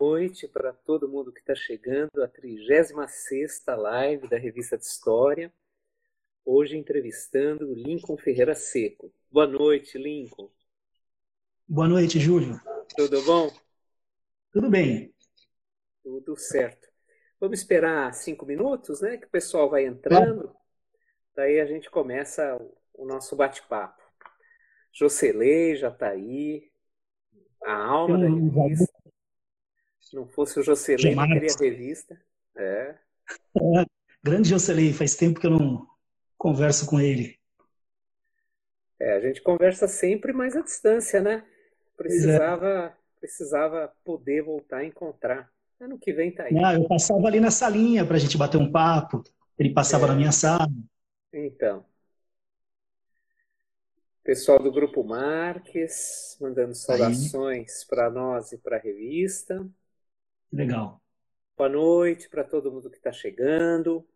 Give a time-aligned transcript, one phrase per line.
[0.00, 5.52] noite para todo mundo que está chegando à 36 live da Revista de História.
[6.44, 9.12] Hoje entrevistando Lincoln Ferreira Seco.
[9.28, 10.50] Boa noite, Lincoln.
[11.66, 12.60] Boa noite, Júlio.
[12.96, 13.50] Tudo bom?
[14.52, 15.12] Tudo bem.
[16.04, 16.88] Tudo certo.
[17.40, 19.16] Vamos esperar cinco minutos, né?
[19.16, 20.54] Que o pessoal vai entrando.
[21.34, 22.56] Daí a gente começa
[22.94, 24.00] o nosso bate-papo.
[24.92, 26.70] Jocelei já está aí.
[27.64, 28.97] A alma da revista.
[30.08, 32.18] Se não fosse o Jocelyn, não queria revista.
[32.56, 32.94] É.
[32.94, 33.84] é.
[34.24, 35.86] Grande Jocelyn, faz tempo que eu não
[36.38, 37.38] converso com ele.
[38.98, 41.44] É, a gente conversa sempre, mas à distância, né?
[41.94, 42.92] Precisava, é.
[43.20, 45.52] precisava poder voltar a encontrar.
[45.78, 46.56] Ano que vem tá aí.
[46.56, 49.22] Ah, eu passava ali na salinha para a gente bater um papo.
[49.58, 50.08] Ele passava é.
[50.08, 50.68] na minha sala.
[51.34, 51.84] Então.
[54.24, 59.68] Pessoal do Grupo Marques, mandando saudações para nós e para a revista.
[60.52, 61.00] Legal.
[61.56, 64.06] Boa noite para todo mundo que está chegando.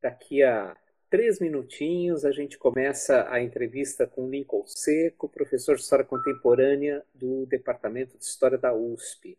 [0.00, 0.76] Daqui a
[1.08, 7.46] três minutinhos a gente começa a entrevista com Lincoln Seco, professor de História Contemporânea do
[7.46, 9.38] Departamento de História da USP.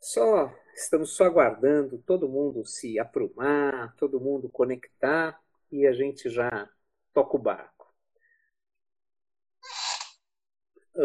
[0.00, 5.38] Só estamos só aguardando todo mundo se aprumar, todo mundo conectar
[5.70, 6.70] e a gente já
[7.12, 7.79] toca o barco.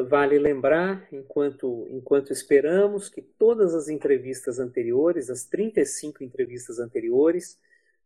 [0.04, 7.58] Vale lembrar, enquanto, enquanto esperamos, que todas as entrevistas anteriores, as 35 entrevistas anteriores,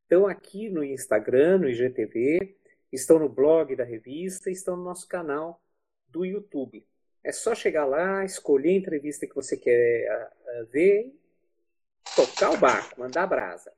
[0.03, 2.55] estão aqui no Instagram, no IGTV,
[2.91, 5.61] estão no blog da revista, estão no nosso canal
[6.07, 6.85] do YouTube.
[7.23, 10.31] É só chegar lá, escolher a entrevista que você quer
[10.71, 11.11] ver,
[12.15, 13.73] tocar o barco, mandar brasa.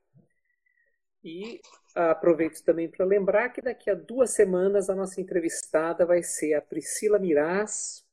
[1.23, 1.61] E
[1.95, 6.61] aproveito também para lembrar que daqui a duas semanas a nossa entrevistada vai ser a
[6.61, 8.05] Priscila Miraz,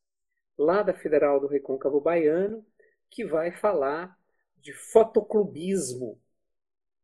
[0.56, 2.64] lá da Federal do Recôncavo Baiano,
[3.10, 4.18] que vai falar
[4.56, 6.20] de fotoclubismo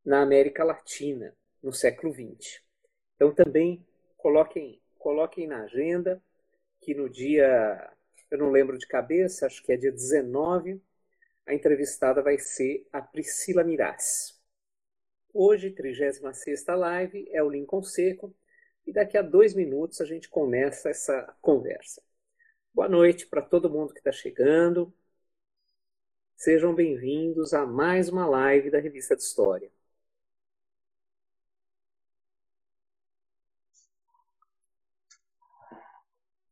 [0.04, 2.60] na América Latina no século XX.
[3.14, 6.22] Então também coloquem, coloquem na agenda
[6.80, 7.90] que no dia,
[8.30, 10.82] eu não lembro de cabeça, acho que é dia 19,
[11.46, 14.33] a entrevistada vai ser a Priscila Miraz.
[15.36, 18.32] Hoje, 36 live, é o Lincoln Seco,
[18.86, 22.00] e daqui a dois minutos a gente começa essa conversa.
[22.72, 24.94] Boa noite para todo mundo que está chegando.
[26.36, 29.68] Sejam bem-vindos a mais uma live da Revista de História.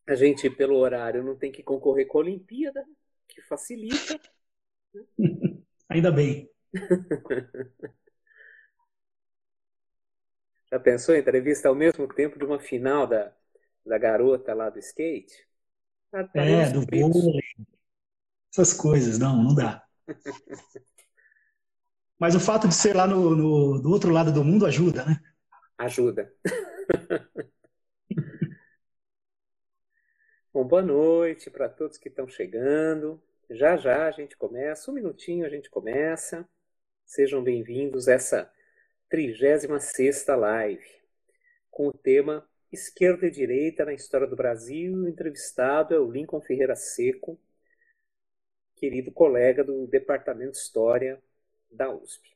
[0.08, 2.84] A gente, pelo horário, não tem que concorrer com a Olimpíada,
[3.28, 4.20] que facilita.
[5.88, 6.50] Ainda bem.
[10.72, 13.30] Já pensou em entrevista ao mesmo tempo de uma final da,
[13.84, 15.46] da garota lá do skate?
[16.10, 17.42] Ah, tá é, do vôlei.
[18.50, 19.86] Essas coisas, não, não dá.
[22.18, 25.20] Mas o fato de ser lá no, no, do outro lado do mundo ajuda, né?
[25.76, 26.32] Ajuda.
[30.54, 33.22] Bom, boa noite para todos que estão chegando.
[33.50, 36.48] Já já a gente começa, um minutinho a gente começa.
[37.04, 38.50] Sejam bem-vindos a essa
[39.12, 40.86] 36 live,
[41.70, 44.94] com o tema Esquerda e Direita na História do Brasil.
[44.94, 47.38] O entrevistado é o Lincoln Ferreira Seco,
[48.74, 51.22] querido colega do Departamento de História
[51.70, 52.26] da USP.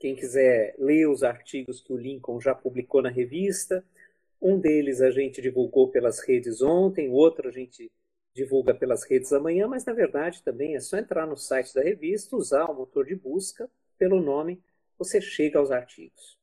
[0.00, 3.84] Quem quiser ler os artigos que o Lincoln já publicou na revista,
[4.42, 7.92] um deles a gente divulgou pelas redes ontem, outro a gente
[8.36, 12.36] divulga pelas redes amanhã, mas na verdade também é só entrar no site da revista,
[12.36, 14.62] usar o motor de busca, pelo nome,
[14.98, 16.36] você chega aos artigos.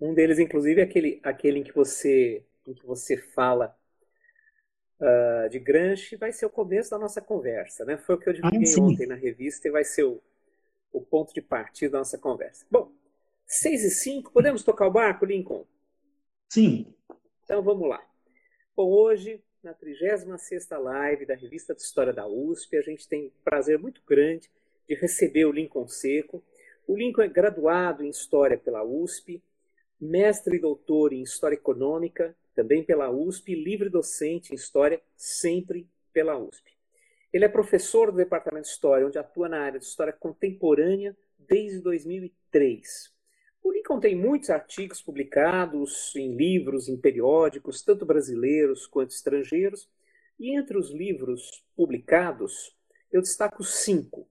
[0.00, 3.76] Um deles, inclusive, é aquele, aquele em que você, em que você fala
[4.98, 7.98] uh, de Gramsci, vai ser o começo da nossa conversa, né?
[7.98, 10.22] Foi o que eu divulguei ah, ontem na revista e vai ser o,
[10.90, 12.64] o ponto de partida da nossa conversa.
[12.70, 12.90] Bom,
[13.52, 15.66] 6 e 5, podemos tocar o barco, Lincoln?
[16.48, 16.94] Sim.
[17.42, 18.00] Então vamos lá.
[18.76, 23.30] Bom, hoje, na 36ª live da Revista de História da USP, a gente tem um
[23.42, 24.48] prazer muito grande
[24.88, 26.44] de receber o Lincoln Seco.
[26.86, 29.42] O Lincoln é graduado em História pela USP,
[30.00, 36.38] mestre e doutor em História Econômica, também pela USP, livre docente em História, sempre pela
[36.38, 36.70] USP.
[37.32, 41.80] Ele é professor do Departamento de História, onde atua na área de História Contemporânea desde
[41.80, 43.18] 2003.
[43.62, 49.88] O Lincoln tem muitos artigos publicados em livros, em periódicos, tanto brasileiros quanto estrangeiros,
[50.38, 52.74] e entre os livros publicados,
[53.12, 54.26] eu destaco cinco: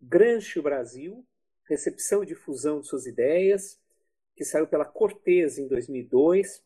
[0.00, 1.24] Granche o Brasil,
[1.66, 3.80] Recepção e Difusão de Suas Ideias,
[4.36, 6.62] que saiu pela Cortez em 2002.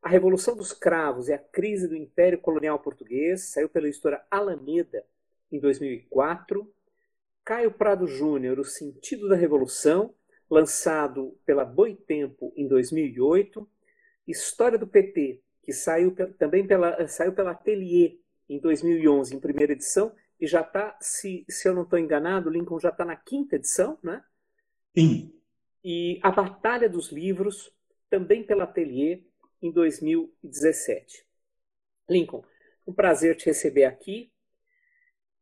[0.00, 5.04] A Revolução dos Cravos e a Crise do Império Colonial Português, saiu pela editora Alameda
[5.50, 6.72] em 2004.
[7.44, 10.14] Caio Prado Júnior, O Sentido da Revolução,
[10.50, 13.68] lançado pela Boitempo em 2008.
[14.26, 18.16] História do PT, que saiu também pela, saiu pela Atelier
[18.48, 22.78] em 2011, em primeira edição, e já está, se, se eu não estou enganado, Lincoln
[22.78, 24.22] já está na quinta edição, né?
[24.96, 25.32] Sim.
[25.84, 27.72] E A Batalha dos Livros,
[28.08, 29.22] também pela Atelier,
[29.60, 31.26] em 2017.
[32.08, 32.44] Lincoln,
[32.86, 34.32] um prazer te receber aqui.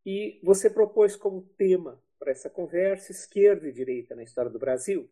[0.04, 5.08] E você propôs como tema para essa conversa esquerda e direita na história do Brasil.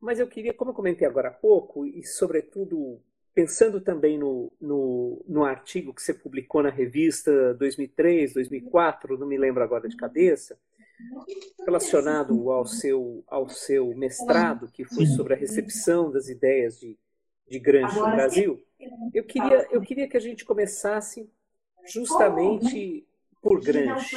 [0.00, 3.00] Mas eu queria, como eu comentei agora há pouco, e sobretudo
[3.34, 9.38] pensando também no, no, no, artigo que você publicou na revista 2003, 2004, não me
[9.38, 10.58] lembro agora de cabeça,
[11.64, 16.98] relacionado ao seu, ao seu mestrado, que foi sobre a recepção das ideias de,
[17.48, 18.60] de Gramsci no Brasil,
[19.14, 21.30] eu queria, eu queria que a gente começasse
[21.86, 23.06] justamente
[23.40, 24.16] por Gramsci.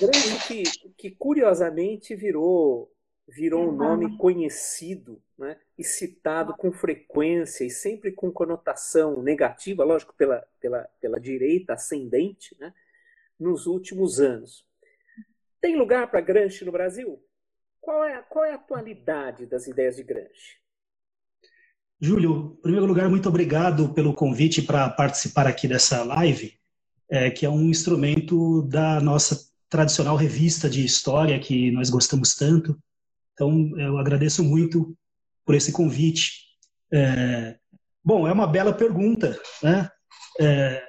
[0.00, 2.90] Gramsci que, que curiosamente virou
[3.26, 10.14] virou um nome conhecido né, e citado com frequência e sempre com conotação negativa, lógico,
[10.14, 12.72] pela, pela, pela direita ascendente, né,
[13.38, 14.64] nos últimos anos.
[15.60, 17.18] Tem lugar para Gramsci no Brasil?
[17.80, 20.58] Qual é, qual é a atualidade das ideias de Gramsci?
[22.00, 26.58] Júlio, em primeiro lugar, muito obrigado pelo convite para participar aqui dessa live,
[27.10, 32.78] é, que é um instrumento da nossa tradicional revista de história que nós gostamos tanto.
[33.32, 34.96] Então, eu agradeço muito
[35.44, 36.44] por esse convite.
[36.92, 37.56] É,
[38.04, 39.90] bom, é uma bela pergunta, né?
[40.40, 40.82] É,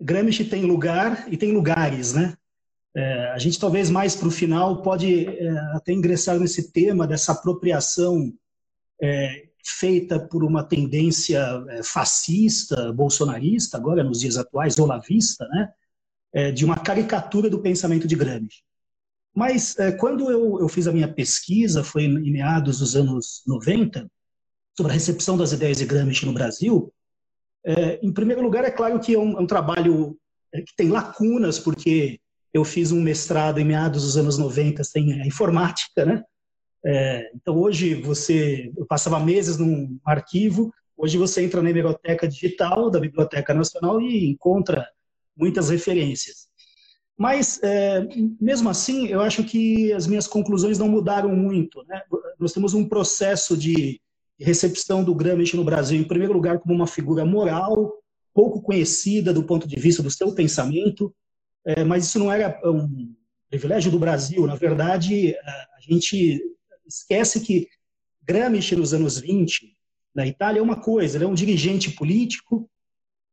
[0.00, 2.36] Gramsci tem lugar e tem lugares, né?
[2.96, 7.32] É, a gente talvez mais para o final pode é, até ingressar nesse tema dessa
[7.32, 8.32] apropriação
[9.02, 15.72] é, feita por uma tendência é, fascista, bolsonarista, agora nos dias atuais, olavista, né?
[16.52, 18.64] de uma caricatura do pensamento de Gramsci.
[19.34, 24.10] Mas é, quando eu, eu, fiz a minha pesquisa, foi em meados dos anos 90,
[24.76, 26.92] sobre a recepção das ideias de Gramsci no Brasil,
[27.64, 30.16] é, em primeiro lugar, é claro que é um, é um trabalho
[30.52, 32.20] é, que tem lacunas, porque
[32.52, 36.22] eu fiz um mestrado em meados dos anos 90 sem a informática, né?
[36.86, 42.90] É, então hoje você, eu passava meses num arquivo, hoje você entra na biblioteca digital
[42.90, 44.86] da Biblioteca Nacional e encontra
[45.36, 46.48] muitas referências.
[47.16, 48.06] Mas, é,
[48.40, 51.82] mesmo assim, eu acho que as minhas conclusões não mudaram muito.
[51.86, 52.02] Né?
[52.38, 54.00] Nós temos um processo de
[54.38, 57.94] recepção do Gramsci no Brasil, em primeiro lugar, como uma figura moral,
[58.34, 61.14] pouco conhecida do ponto de vista do seu pensamento,
[61.64, 63.14] é, mas isso não era um
[63.48, 64.44] privilégio do Brasil.
[64.46, 66.42] Na verdade, a gente
[66.86, 67.68] esquece que
[68.22, 69.76] Gramsci, nos anos 20,
[70.14, 72.68] na Itália, é uma coisa: ele é um dirigente político,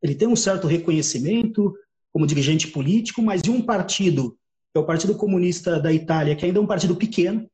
[0.02, 1.74] ele tem um certo reconhecimento,
[2.12, 4.38] como dirigente político, mas de um partido,
[4.72, 7.50] que é o Partido Comunista da Itália, que ainda é um partido pequeno,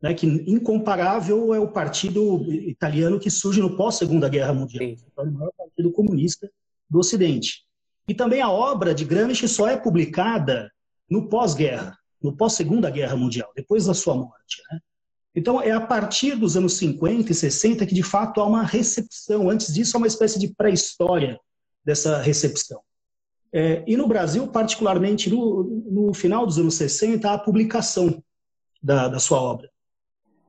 [0.00, 5.32] né, que incomparável é o partido italiano que surge no pós-Segunda Guerra Mundial, é o
[5.32, 6.50] maior partido comunista
[6.88, 7.64] do Ocidente.
[8.08, 10.70] E também a obra de Gramsci só é publicada
[11.10, 14.62] no pós-guerra, no pós-Segunda Guerra Mundial, depois da sua morte.
[14.70, 14.80] Né?
[15.36, 19.50] Então, é a partir dos anos 50 e 60 que, de fato, há uma recepção.
[19.50, 21.38] Antes disso, há uma espécie de pré-história
[21.84, 22.80] dessa recepção.
[23.52, 28.22] É, e no Brasil, particularmente no, no, final dos anos 60, a publicação
[28.82, 29.70] da, da sua obra.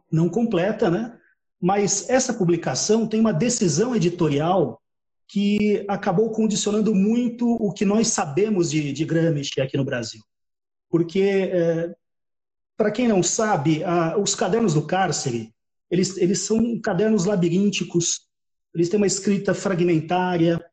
[0.10, 1.20] Não completa, né?
[1.62, 4.82] Mas essa publicação tem uma decisão editorial
[5.28, 10.22] que acabou condicionando muito o que nós sabemos de, de Gramsci aqui no Brasil.
[10.90, 11.94] Porque, é,
[12.78, 13.82] para quem não sabe,
[14.22, 15.52] os cadernos do cárcere,
[15.90, 18.28] eles, eles são cadernos labirínticos,
[18.74, 20.64] eles têm uma escrita fragmentária,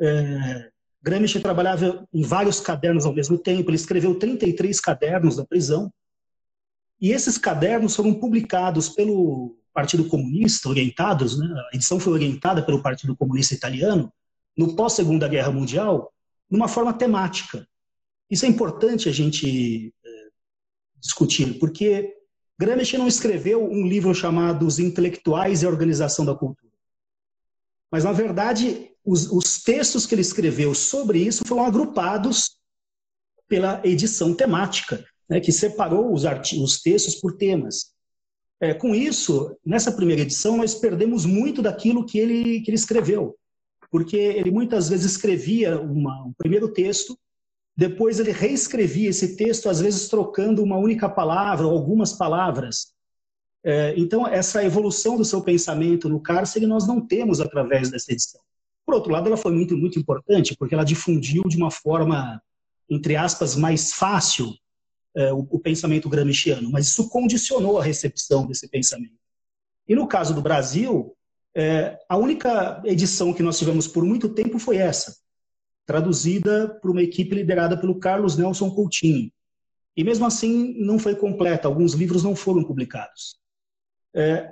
[0.00, 5.92] é, Gramsci trabalhava em vários cadernos ao mesmo tempo, ele escreveu 33 cadernos da prisão,
[7.00, 11.46] e esses cadernos foram publicados pelo Partido Comunista, orientados, né?
[11.72, 14.12] a edição foi orientada pelo Partido Comunista Italiano,
[14.56, 16.12] no pós-Segunda Guerra Mundial,
[16.50, 17.66] numa forma temática.
[18.30, 19.92] Isso é importante a gente
[21.02, 22.14] discutir, porque
[22.58, 26.72] Gramsci não escreveu um livro chamado Os Intelectuais e a Organização da Cultura.
[27.90, 32.56] Mas, na verdade, os, os textos que ele escreveu sobre isso foram agrupados
[33.48, 37.92] pela edição temática, né, que separou os, os textos por temas.
[38.60, 43.36] É, com isso, nessa primeira edição, nós perdemos muito daquilo que ele, que ele escreveu,
[43.90, 47.18] porque ele muitas vezes escrevia uma, um primeiro texto,
[47.76, 52.92] depois ele reescrevia esse texto, às vezes trocando uma única palavra ou algumas palavras.
[53.64, 58.40] É, então, essa evolução do seu pensamento no cárcere nós não temos através dessa edição.
[58.84, 62.42] Por outro lado, ela foi muito, muito importante, porque ela difundiu de uma forma,
[62.90, 64.52] entre aspas, mais fácil
[65.14, 69.14] é, o, pensamento gramsciano, mas isso condicionou a recepção desse pensamento.
[69.88, 71.14] E no caso do Brasil,
[71.54, 75.16] é, a única edição que nós tivemos por muito tempo foi essa,
[75.86, 79.30] traduzida por uma equipe liderada pelo Carlos Nelson Coutinho.
[79.96, 83.36] E mesmo assim não foi completa, alguns livros não foram publicados.
[84.14, 84.50] É,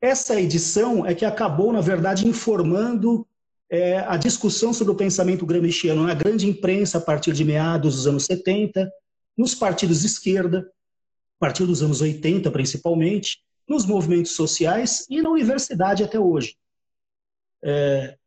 [0.00, 3.26] essa edição é que acabou, na verdade, informando
[3.70, 8.06] é, a discussão sobre o pensamento gramsciano na grande imprensa a partir de meados dos
[8.06, 8.90] anos 70,
[9.36, 15.30] nos partidos de esquerda, a partir dos anos 80 principalmente, nos movimentos sociais e na
[15.30, 16.56] universidade até hoje.
[17.64, 18.18] É,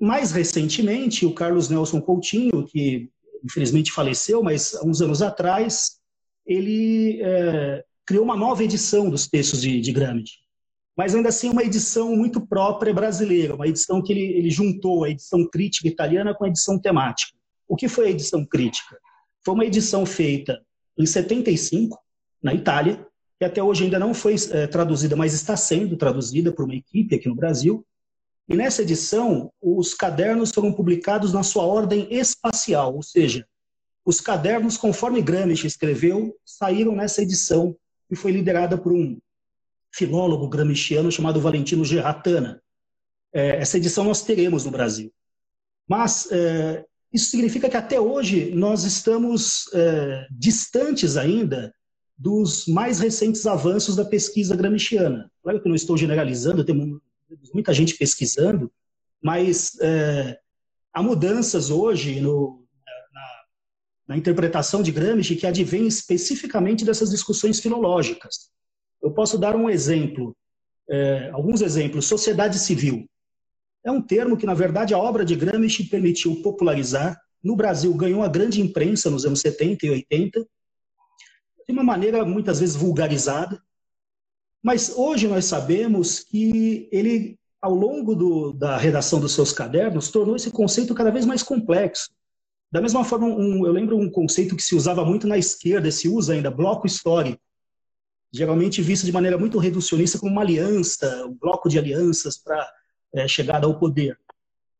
[0.00, 3.10] mais recentemente, o Carlos Nelson Coutinho, que
[3.44, 5.98] infelizmente faleceu, mas há uns anos atrás,
[6.46, 10.38] ele é, criou uma nova edição dos textos de, de Gramsci.
[10.96, 15.10] Mas ainda assim uma edição muito própria brasileira, uma edição que ele, ele juntou a
[15.10, 17.38] edição crítica italiana com a edição temática.
[17.68, 18.98] O que foi a edição crítica?
[19.44, 20.60] Foi uma edição feita
[20.98, 21.98] em 75,
[22.42, 23.06] na Itália,
[23.38, 27.14] que até hoje ainda não foi é, traduzida, mas está sendo traduzida por uma equipe
[27.14, 27.86] aqui no Brasil.
[28.50, 33.46] E nessa edição, os cadernos foram publicados na sua ordem espacial, ou seja,
[34.04, 37.76] os cadernos, conforme Gramsci escreveu, saíram nessa edição
[38.10, 39.16] e foi liderada por um
[39.92, 42.60] filólogo gramsciano chamado Valentino Gerratana.
[43.32, 45.12] É, essa edição nós teremos no Brasil.
[45.88, 51.72] Mas é, isso significa que até hoje nós estamos é, distantes ainda
[52.18, 55.30] dos mais recentes avanços da pesquisa gramsciana.
[55.40, 57.00] Claro que não estou generalizando, tem
[57.52, 58.70] muita gente pesquisando,
[59.22, 60.38] mas é,
[60.92, 62.64] há mudanças hoje no,
[63.12, 63.20] na,
[64.08, 68.50] na, interpretação de Gramsci que advém especificamente dessas discussões filológicas.
[69.02, 70.36] Eu posso dar um exemplo,
[70.88, 72.06] é, alguns exemplos.
[72.06, 73.06] Sociedade civil.
[73.84, 77.18] É um termo que, na verdade, a obra de Gramsci permitiu popularizar.
[77.42, 80.46] No Brasil, ganhou a grande imprensa nos anos 70 e 80,
[81.66, 83.62] de uma maneira muitas vezes vulgarizada.
[84.62, 90.36] Mas hoje nós sabemos que ele, ao longo do, da redação dos seus cadernos, tornou
[90.36, 92.10] esse conceito cada vez mais complexo.
[92.70, 96.08] Da mesma forma, um, eu lembro um conceito que se usava muito na esquerda, se
[96.08, 97.40] usa ainda, bloco histórico.
[98.32, 102.70] Geralmente visto de maneira muito reducionista como uma aliança, um bloco de alianças para
[103.12, 104.16] é, chegada ao poder.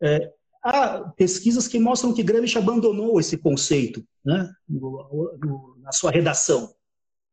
[0.01, 0.33] É,
[0.63, 6.73] há pesquisas que mostram que Gramsci abandonou esse conceito né, no, no, na sua redação.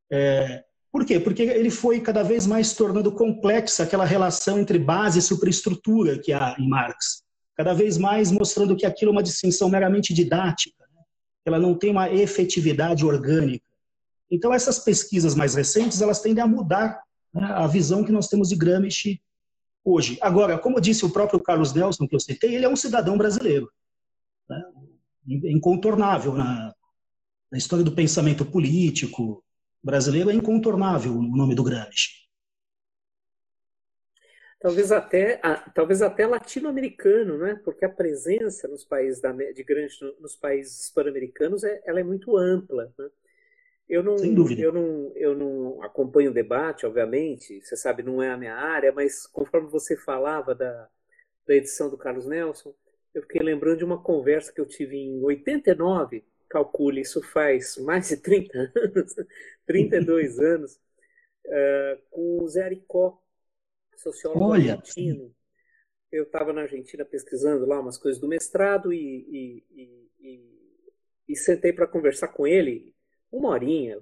[0.09, 0.63] É,
[0.97, 1.19] por quê?
[1.19, 6.33] Porque ele foi cada vez mais tornando complexa aquela relação entre base e superestrutura que
[6.33, 7.21] há em Marx.
[7.55, 11.01] Cada vez mais mostrando que aquilo é uma distinção meramente didática, né?
[11.45, 13.63] ela não tem uma efetividade orgânica.
[14.29, 16.99] Então, essas pesquisas mais recentes, elas tendem a mudar
[17.31, 19.21] né, a visão que nós temos de Gramsci
[19.85, 20.17] hoje.
[20.19, 23.71] Agora, como disse o próprio Carlos Nelson, que eu citei, ele é um cidadão brasileiro.
[24.49, 24.63] Né?
[25.27, 26.73] Incontornável na,
[27.51, 29.43] na história do pensamento político,
[29.87, 32.27] brasileiro é incontornável o nome do Gramsci.
[34.59, 35.39] Talvez até,
[35.73, 37.61] talvez até latino-americano, né?
[37.63, 42.35] Porque a presença nos países da, de Gramsci nos países pan-americanos é, ela é muito
[42.35, 42.91] ampla.
[42.97, 43.09] Né?
[43.87, 44.61] Eu não, Sem dúvida.
[44.61, 47.61] Eu não, eu não acompanho o debate, obviamente.
[47.61, 50.89] Você sabe, não é a minha área, mas conforme você falava da,
[51.47, 52.73] da edição do Carlos Nelson,
[53.13, 58.09] eu fiquei lembrando de uma conversa que eu tive em 89 calcule, isso faz mais
[58.09, 59.15] de 30 anos,
[59.65, 60.75] 32 anos,
[61.45, 63.21] uh, com o Zé Aricó,
[63.95, 64.73] sociólogo Olha.
[64.73, 65.33] argentino.
[66.11, 70.93] Eu estava na Argentina pesquisando lá umas coisas do mestrado e, e, e, e,
[71.29, 72.95] e sentei para conversar com ele
[73.31, 74.01] uma horinha.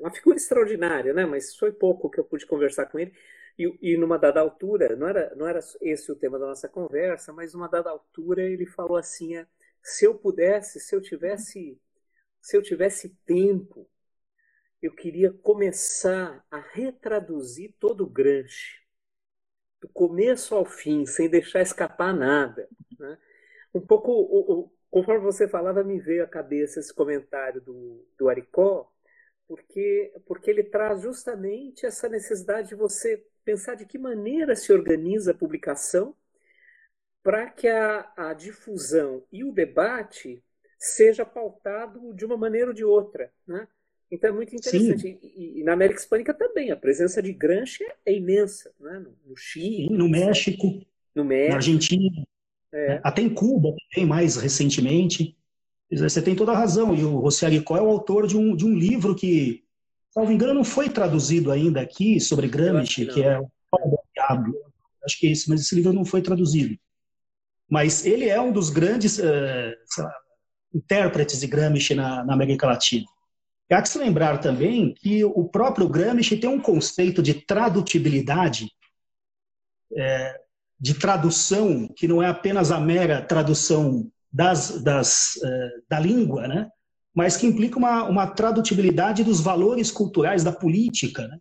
[0.00, 1.24] Uma figura extraordinária, né?
[1.24, 3.12] mas foi pouco que eu pude conversar com ele.
[3.58, 7.32] E, e numa dada altura, não era, não era esse o tema da nossa conversa,
[7.32, 9.34] mas numa dada altura ele falou assim:
[9.82, 11.80] se eu pudesse, se eu tivesse
[12.46, 13.90] se eu tivesse tempo,
[14.80, 18.86] eu queria começar a retraduzir todo o Gramsci,
[19.80, 22.68] do começo ao fim, sem deixar escapar nada.
[23.00, 23.18] Né?
[23.74, 28.28] Um pouco, o, o, conforme você falava, me veio à cabeça esse comentário do, do
[28.28, 28.94] Aricó,
[29.48, 35.32] porque, porque ele traz justamente essa necessidade de você pensar de que maneira se organiza
[35.32, 36.14] a publicação
[37.24, 40.45] para que a, a difusão e o debate
[40.86, 43.30] seja pautado de uma maneira ou de outra.
[43.46, 43.66] Né?
[44.10, 45.18] Então é muito interessante.
[45.22, 48.72] E, e, na América Hispânica também, a presença de Gramsci é imensa.
[48.80, 49.04] Né?
[49.24, 49.88] No, Chile.
[49.88, 50.66] Sim, no México.
[51.14, 51.50] No México.
[51.50, 52.26] Na Argentina.
[52.72, 52.88] É.
[52.88, 53.00] Né?
[53.02, 55.36] Até em Cuba também, mais recentemente.
[55.90, 56.94] Você tem toda a razão.
[56.94, 59.64] E o José Aricó é o autor de um, de um livro que
[60.16, 63.50] salvo engano, não foi traduzido ainda aqui sobre Gramsci, que, que, é o
[64.14, 64.54] Diabo.
[65.04, 66.74] Acho que é esse, mas esse livro não foi traduzido.
[67.68, 69.74] Mas ele é um dos grandes uh,
[70.74, 73.06] intérpretes de Gramsci na, na América Latina.
[73.68, 78.70] E há que se lembrar também que o próprio Gramsci tem um conceito de tradutibilidade,
[79.96, 80.40] é,
[80.78, 86.68] de tradução, que não é apenas a mera tradução das, das, é, da língua, né?
[87.14, 91.26] mas que implica uma, uma tradutibilidade dos valores culturais da política.
[91.26, 91.38] Né?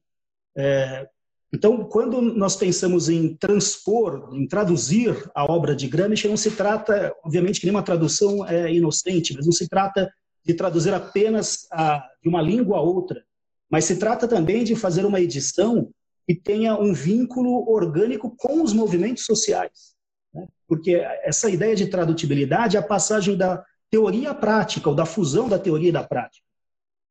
[0.58, 1.10] É,
[1.54, 7.16] então, quando nós pensamos em transpor, em traduzir a obra de Gramsci, não se trata,
[7.24, 10.12] obviamente, que nenhuma tradução é inocente, mas não se trata
[10.44, 13.24] de traduzir apenas a, de uma língua a outra,
[13.70, 15.90] mas se trata também de fazer uma edição
[16.28, 19.96] que tenha um vínculo orgânico com os movimentos sociais.
[20.34, 20.48] Né?
[20.68, 25.48] Porque essa ideia de tradutibilidade é a passagem da teoria à prática, ou da fusão
[25.48, 26.46] da teoria e da prática.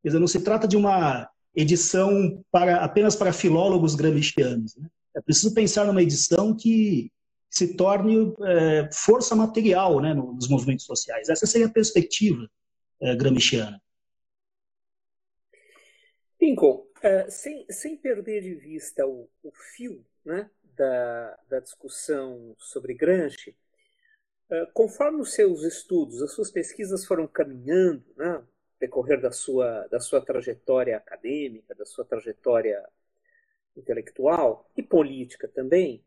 [0.02, 4.76] Quer dizer, não se trata de uma edição para, apenas para filólogos gramscianos.
[4.76, 4.88] Né?
[5.16, 7.10] É preciso pensar numa edição que
[7.48, 11.28] se torne é, força material né, nos movimentos sociais.
[11.28, 12.48] Essa seria a perspectiva
[13.00, 13.80] é, gramsciana.
[17.04, 23.54] Uh, sem, sem perder de vista o, o fio né, da, da discussão sobre Gramsci,
[24.50, 28.42] uh, conforme os seus estudos, as suas pesquisas foram caminhando, né,
[28.84, 32.82] decorrer da sua, da sua trajetória acadêmica, da sua trajetória
[33.76, 36.04] intelectual e política também,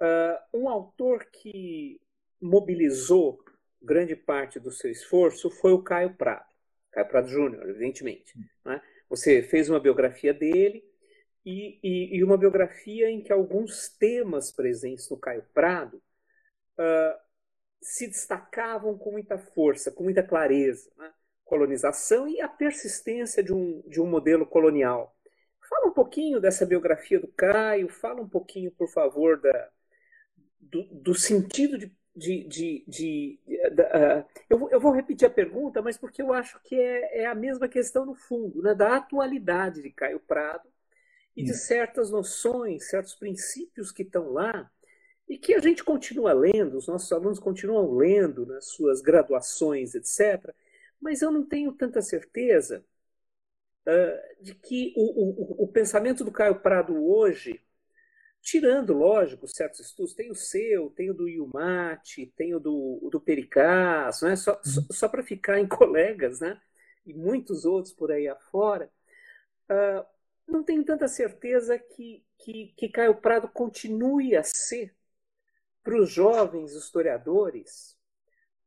[0.00, 2.00] uh, um autor que
[2.40, 3.44] mobilizou
[3.80, 6.48] grande parte do seu esforço foi o Caio Prado,
[6.90, 8.34] Caio Prado Júnior, evidentemente.
[8.64, 8.80] Né?
[9.08, 10.84] Você fez uma biografia dele
[11.44, 16.02] e, e, e, uma biografia em que alguns temas presentes no Caio Prado
[16.78, 17.18] uh,
[17.80, 20.90] se destacavam com muita força, com muita clareza.
[20.98, 21.10] Né?
[21.50, 25.12] Colonização e a persistência de um, de um modelo colonial.
[25.68, 29.68] Fala um pouquinho dessa biografia do Caio, fala um pouquinho, por favor, da,
[30.60, 32.44] do, do sentido de de.
[32.44, 36.76] de, de, de uh, eu, eu, vou repetir a pergunta, mas porque eu acho que
[36.76, 40.68] é, é, a mesma questão no fundo, né, da atualidade de Caio Prado
[41.36, 44.70] e de certas noções, certos princípios que estão lá
[45.28, 50.54] e que a gente continua lendo, os nossos alunos continuam lendo nas suas graduações, etc.
[51.00, 52.84] Mas eu não tenho tanta certeza
[53.86, 57.60] uh, de que o, o, o pensamento do Caio Prado hoje
[58.42, 63.20] Tirando, lógico, certos estudos, tem o seu, tem o do Iumate, tem o do, do
[63.20, 64.34] Pericas, né?
[64.34, 66.58] só, só, só para ficar em colegas, né?
[67.04, 68.90] e muitos outros por aí afora,
[69.70, 70.06] uh,
[70.46, 74.94] não tenho tanta certeza que, que, que Caio Prado continue a ser,
[75.82, 77.96] para os jovens historiadores,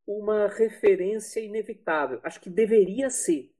[0.05, 2.19] uma referência inevitável.
[2.23, 3.51] Acho que deveria ser,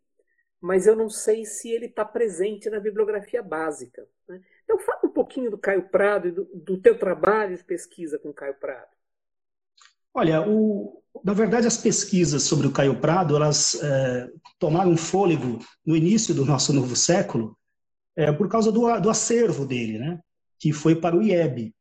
[0.62, 4.08] mas eu não sei se ele está presente na bibliografia básica.
[4.27, 4.41] Né?
[4.63, 8.29] Então, fala um pouquinho do Caio Prado e do, do teu trabalho de pesquisa com
[8.29, 8.91] o Caio Prado.
[10.13, 14.29] Olha, o, na verdade, as pesquisas sobre o Caio Prado, elas é,
[14.60, 17.58] tomaram fôlego no início do nosso novo século
[18.15, 20.19] é, por causa do, do, acervo dele, né?
[20.60, 21.73] que foi para o IEB.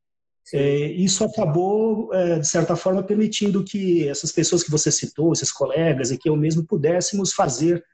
[0.52, 5.52] É, isso acabou, é, de certa forma, permitindo que essas pessoas que você citou, esses
[5.52, 7.84] colegas, e que eu mesmo pudéssemos fazer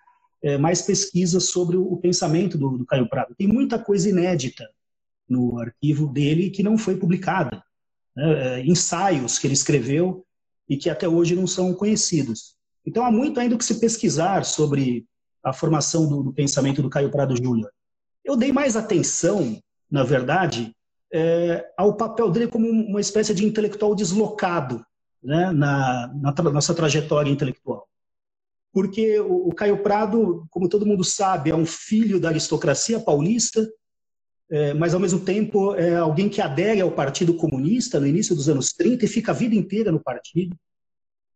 [0.43, 3.35] é, mais pesquisas sobre o, o pensamento do, do Caio Prado.
[3.37, 4.69] Tem muita coisa inédita
[5.29, 7.63] no arquivo dele que não foi publicada.
[8.17, 8.59] Né?
[8.59, 10.25] É, ensaios que ele escreveu
[10.69, 12.57] e que até hoje não são conhecidos.
[12.85, 15.07] Então há muito ainda que se pesquisar sobre
[15.43, 17.71] a formação do, do pensamento do Caio Prado Júnior.
[18.25, 20.75] Eu dei mais atenção, na verdade,
[21.13, 24.85] é, ao papel dele como uma espécie de intelectual deslocado
[25.23, 27.89] né, na, na tra nossa trajetória intelectual.
[28.73, 33.67] Porque o, o Caio Prado, como todo mundo sabe, é um filho da aristocracia paulista,
[34.51, 38.49] é, mas ao mesmo tempo é alguém que adere ao Partido Comunista no início dos
[38.49, 40.57] anos 30 e fica a vida inteira no partido.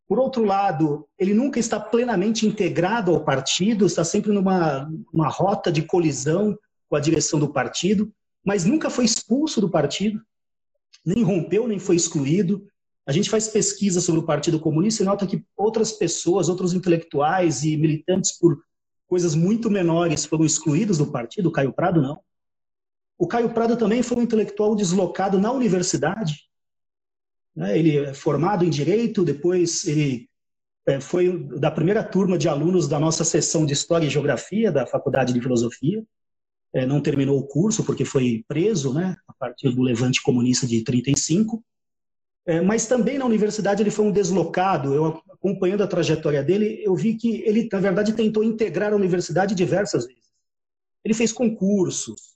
[0.09, 5.73] Por outro lado, ele nunca está plenamente integrado ao partido, está sempre numa uma rota
[5.73, 6.57] de colisão
[6.89, 8.13] com a direção do partido,
[8.45, 10.21] mas nunca foi expulso do partido,
[11.05, 12.67] nem rompeu, nem foi excluído.
[13.07, 17.65] A gente faz pesquisa sobre o Partido Comunista e nota que outras pessoas, outros intelectuais
[17.65, 18.63] e militantes por
[19.07, 22.21] coisas muito menores foram excluídos do partido, o Caio Prado não.
[23.19, 26.49] O Caio Prado também foi um intelectual deslocado na universidade.
[27.55, 27.79] Né?
[27.79, 30.29] Ele é formado em Direito, depois ele
[30.87, 34.87] é, foi da primeira turma de alunos da nossa seção de História e Geografia da
[34.87, 36.03] Faculdade de Filosofia.
[36.75, 40.83] É, não terminou o curso porque foi preso né, a partir do levante comunista de
[40.83, 41.63] 35.
[42.45, 44.95] É, mas também na universidade ele foi um deslocado.
[44.95, 49.55] Eu acompanhando a trajetória dele, eu vi que ele, na verdade, tentou integrar a universidade
[49.55, 50.23] diversas vezes.
[51.05, 52.33] Ele fez concursos,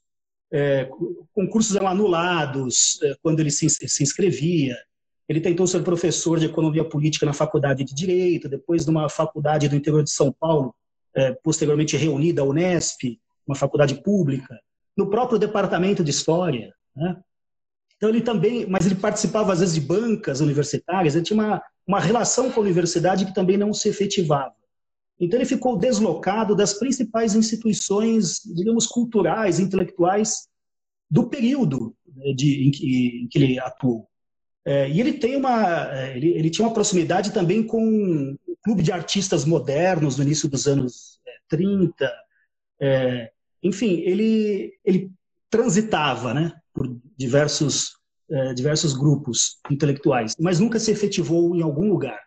[0.53, 0.89] é,
[1.33, 4.77] concursos eram anulados é, quando ele se, se inscrevia.
[5.29, 9.77] Ele tentou ser professor de economia política na faculdade de direito, depois numa faculdade do
[9.77, 10.75] interior de São Paulo,
[11.15, 14.59] é, posteriormente reunida, a Unesp, uma faculdade pública,
[14.97, 16.75] no próprio departamento de história.
[16.95, 17.17] Né?
[17.97, 22.01] Então ele também, mas ele participava às vezes de bancas universitárias, ele tinha uma, uma
[22.01, 24.55] relação com a universidade que também não se efetivava.
[25.19, 30.49] Então ele ficou deslocado das principais instituições, digamos, culturais, intelectuais
[31.11, 34.09] do período né, de, em, que, em que ele atuou.
[34.65, 38.83] É, e ele tem uma, é, ele, ele, tinha uma proximidade também com o clube
[38.83, 42.13] de artistas modernos no início dos anos é, 30.
[42.81, 43.33] É,
[43.67, 45.11] enfim, ele, ele
[45.51, 47.93] transitava, né, por diversos,
[48.31, 52.21] é, diversos grupos intelectuais, mas nunca se efetivou em algum lugar.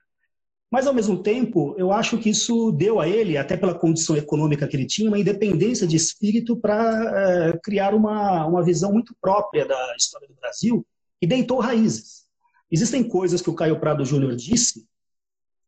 [0.71, 4.67] Mas, ao mesmo tempo, eu acho que isso deu a ele, até pela condição econômica
[4.67, 9.65] que ele tinha, uma independência de espírito para é, criar uma, uma visão muito própria
[9.65, 10.85] da história do Brasil
[11.19, 12.25] e deitou raízes.
[12.71, 14.85] Existem coisas que o Caio Prado Júnior disse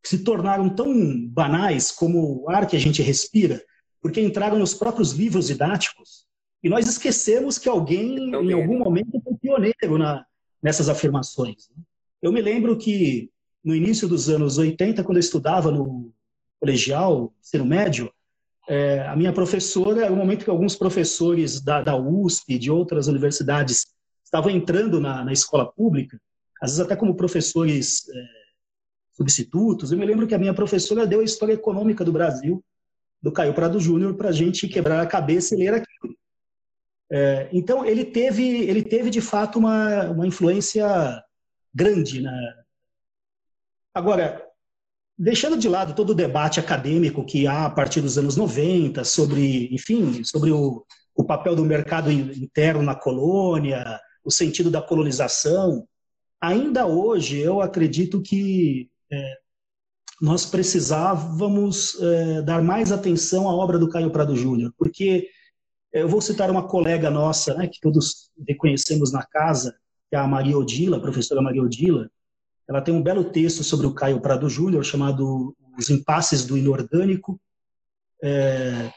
[0.03, 0.93] que se tornaram tão
[1.27, 3.61] banais como o ar que a gente respira,
[4.01, 6.25] porque entraram nos próprios livros didáticos,
[6.63, 10.25] e nós esquecemos que alguém, em algum momento, foi pioneiro na,
[10.61, 11.69] nessas afirmações.
[11.69, 11.83] Né?
[12.21, 13.31] Eu me lembro que,
[13.63, 16.13] no início dos anos 80, quando eu estudava no
[16.59, 18.11] colegial, ensino médio,
[18.69, 22.69] é, a minha professora, era um momento que alguns professores da, da USP e de
[22.69, 23.87] outras universidades
[24.23, 26.21] estavam entrando na, na escola pública,
[26.61, 28.23] às vezes até como professores é,
[29.13, 29.91] substitutos.
[29.91, 32.63] Eu me lembro que a minha professora deu a história econômica do Brasil,
[33.21, 36.15] do Caio Prado Júnior, para a gente quebrar a cabeça e ler aquilo.
[37.11, 41.21] É, então, ele teve, ele teve, de fato, uma, uma influência
[41.73, 42.21] grande.
[42.21, 42.53] Né?
[43.93, 44.41] Agora,
[45.17, 49.73] deixando de lado todo o debate acadêmico que há a partir dos anos 90 sobre,
[49.73, 55.87] enfim, sobre o, o papel do mercado interno na colônia, o sentido da colonização,
[56.39, 59.37] ainda hoje eu acredito que é,
[60.21, 65.27] nós precisávamos é, dar mais atenção à obra do Caio Prado Júnior, porque
[65.91, 69.75] é, eu vou citar uma colega nossa, né, que todos reconhecemos na casa,
[70.11, 72.07] que é a Maria Odila, a professora Maria Odila.
[72.69, 77.41] Ela tem um belo texto sobre o Caio Prado Júnior chamado Os Impasses do Inorgânico.
[78.21, 78.91] É,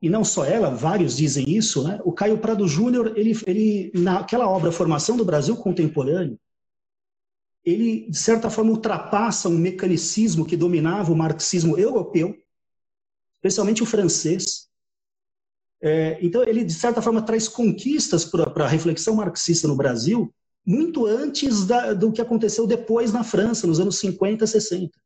[0.00, 2.00] e não só ela, vários dizem isso, né?
[2.04, 6.38] O Caio Prado Júnior, ele, ele, naquela obra Formação do Brasil Contemporâneo,
[7.64, 12.36] ele, de certa forma, ultrapassa um mecanicismo que dominava o marxismo europeu,
[13.36, 14.68] especialmente o francês.
[15.80, 20.32] É, então, ele, de certa forma, traz conquistas para a reflexão marxista no Brasil,
[20.64, 24.98] muito antes da, do que aconteceu depois na França, nos anos 50, 60.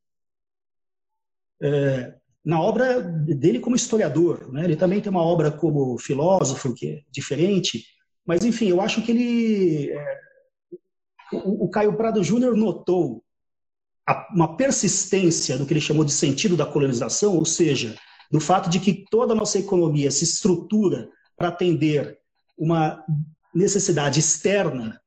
[1.62, 2.14] É,
[2.44, 4.52] na obra dele como historiador.
[4.52, 4.64] Né?
[4.64, 7.84] Ele também tem uma obra como filósofo, que é diferente,
[8.26, 9.90] mas, enfim, eu acho que ele.
[9.92, 10.20] É,
[11.32, 13.22] o, o, Caio Prado Júnior notou
[14.06, 17.96] a, uma persistência do que ele chamou de sentido da colonização, ou seja,
[18.30, 22.18] do fato de que toda a nossa economia se estrutura para atender
[22.56, 23.04] uma
[23.54, 25.00] necessidade externa,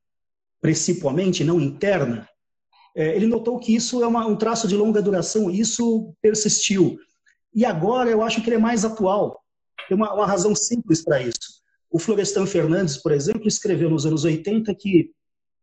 [0.60, 2.28] principalmente, não interna.
[2.94, 6.98] É, ele notou que isso é uma, um traço de longa duração, isso persistiu.
[7.54, 9.42] E agora eu acho que ele é mais atual.
[9.88, 11.60] Tem uma, uma razão simples para isso.
[11.90, 15.10] O Florestan Fernandes, por exemplo, escreveu nos anos 80 que,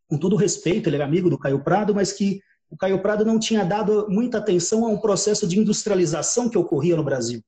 [0.08, 3.40] com todo respeito, ele era amigo do Caio Prado, mas que o Caio Prado não
[3.40, 7.42] tinha dado muita atenção a um processo de industrialização que ocorria no Brasil.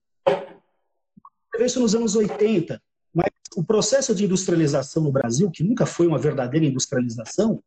[1.59, 2.81] Isso nos anos 80,
[3.13, 7.61] mas o processo de industrialização no Brasil, que nunca foi uma verdadeira industrialização,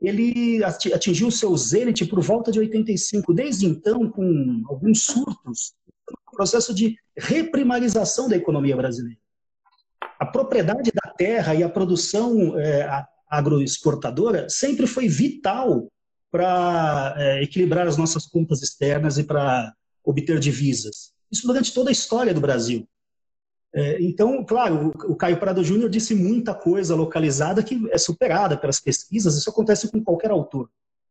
[0.00, 3.32] ele atingiu seu zênite por volta de 85.
[3.32, 5.74] Desde então, com alguns surtos,
[6.40, 9.18] processo de reprimarização da economia brasileira.
[10.18, 12.82] A propriedade da terra e a produção é,
[13.30, 15.88] agroexportadora sempre foi vital
[16.30, 19.72] para é, equilibrar as nossas contas externas e para
[20.04, 21.12] obter divisas.
[21.30, 22.86] Isso durante toda a história do Brasil.
[23.72, 28.80] É, então, claro, o, Caio Prado Júnior disse muita coisa localizada que é superada pelas
[28.80, 30.68] pesquisas, isso acontece com qualquer autor.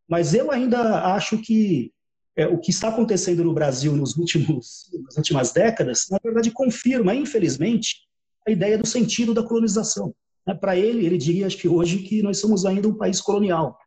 [0.08, 1.94] Mas eu ainda acho que
[2.36, 7.16] é, o que está acontecendo no Brasil nos últimos, nas últimas décadas, na verdade, confirma,
[7.16, 8.08] infelizmente,
[8.48, 10.14] a ideia do sentido da colonização.
[10.50, 10.56] Né?
[10.56, 13.80] Para ele, ele diria, acho que hoje, que nós somos ainda um país colonial.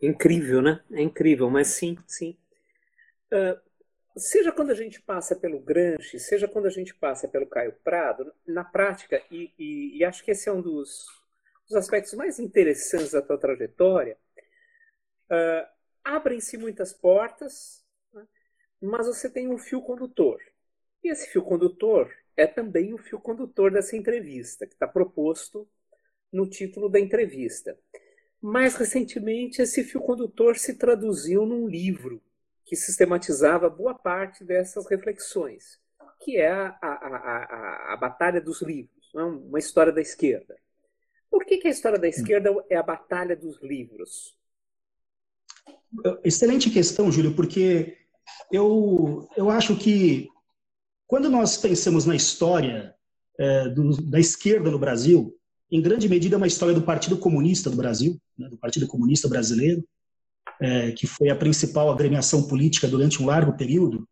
[0.00, 0.82] Incrível, né?
[0.92, 2.38] É incrível, mas sim, sim.
[3.30, 3.60] Uh,
[4.16, 8.32] seja quando a gente passa pelo Granche, seja quando a gente passa pelo Caio Prado,
[8.46, 11.06] na prática, e, e, e acho que esse é um dos,
[11.68, 14.16] dos aspectos mais interessantes da tua trajetória,
[15.24, 15.66] Uh,
[16.04, 18.26] Abrem-se muitas portas, né?
[18.78, 20.38] mas você tem um fio condutor.
[21.02, 25.68] E esse fio condutor é também o fio condutor dessa entrevista, que está proposto
[26.32, 27.78] no título da entrevista.
[28.40, 32.22] Mais recentemente, esse fio condutor se traduziu num livro
[32.64, 35.78] que sistematizava boa parte dessas reflexões,
[36.20, 39.22] que é a, a, a, a Batalha dos Livros, é?
[39.22, 40.56] uma história da esquerda.
[41.30, 44.36] Por que, que a história da esquerda é a batalha dos livros?
[46.22, 47.98] Excelente questão, Júlio, porque
[48.52, 50.28] eu, eu acho que
[51.06, 52.94] quando nós pensamos na história
[53.38, 55.34] é, do, da esquerda no Brasil,
[55.70, 59.28] em grande medida é uma história do Partido Comunista do Brasil, né, do Partido Comunista
[59.28, 59.84] Brasileiro,
[60.60, 64.06] é, que foi a principal agremiação política durante um largo período,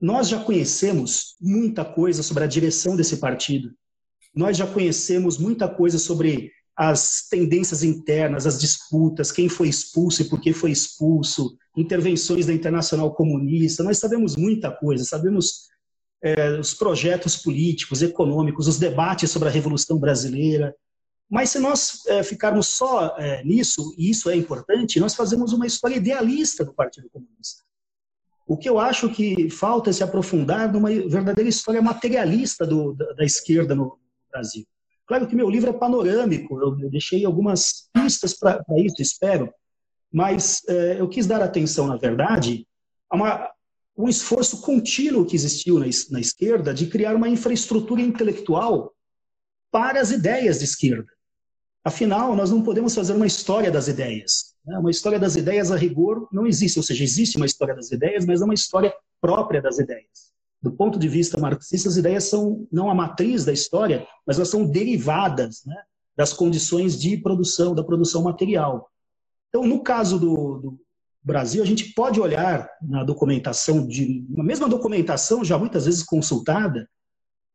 [0.00, 3.70] nós já conhecemos muita coisa sobre a direção desse partido.
[4.34, 10.24] Nós já conhecemos muita coisa sobre as tendências internas, as disputas, quem foi expulso e
[10.24, 13.84] por que foi expulso, intervenções da Internacional Comunista.
[13.84, 15.68] Nós sabemos muita coisa, sabemos
[16.22, 20.74] é, os projetos políticos, econômicos, os debates sobre a Revolução Brasileira.
[21.28, 25.66] Mas se nós é, ficarmos só é, nisso, e isso é importante, nós fazemos uma
[25.66, 27.62] história idealista do Partido Comunista.
[28.46, 33.12] O que eu acho que falta é se aprofundar numa verdadeira história materialista do, da,
[33.14, 33.98] da esquerda no
[34.30, 34.64] Brasil.
[35.06, 39.52] Claro que meu livro é panorâmico, eu, eu deixei algumas pistas para isso, espero,
[40.12, 42.66] mas é, eu quis dar atenção, na verdade,
[43.10, 43.50] a uma,
[43.96, 48.94] um esforço contínuo que existiu na, na esquerda de criar uma infraestrutura intelectual
[49.70, 51.10] para as ideias de esquerda.
[51.84, 54.54] Afinal, nós não podemos fazer uma história das ideias.
[54.64, 54.78] Né?
[54.78, 56.78] Uma história das ideias, a rigor, não existe.
[56.78, 60.70] Ou seja, existe uma história das ideias, mas não uma história própria das ideias do
[60.70, 64.64] ponto de vista marxista, as ideias são não a matriz da história, mas elas são
[64.64, 65.76] derivadas né,
[66.16, 68.88] das condições de produção, da produção material.
[69.48, 70.80] Então, no caso do, do
[71.24, 76.88] Brasil, a gente pode olhar na documentação, de, na mesma documentação, já muitas vezes consultada,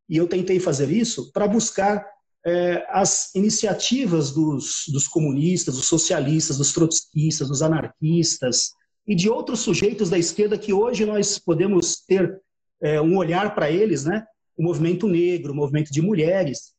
[0.10, 2.06] e eu tentei fazer isso, para buscar
[2.46, 8.72] é, as iniciativas dos, dos comunistas, dos socialistas, dos trotskistas, dos anarquistas
[9.06, 12.42] e de outros sujeitos da esquerda que hoje nós podemos ter
[12.82, 14.26] é, um olhar para eles, né?
[14.56, 16.74] o movimento negro, o movimento de mulheres,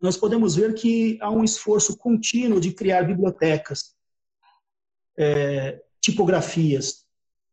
[0.00, 3.94] nós podemos ver que há um esforço contínuo de criar bibliotecas,
[5.18, 7.04] é, tipografias,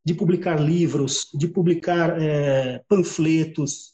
[0.03, 3.93] de publicar livros, de publicar é, panfletos,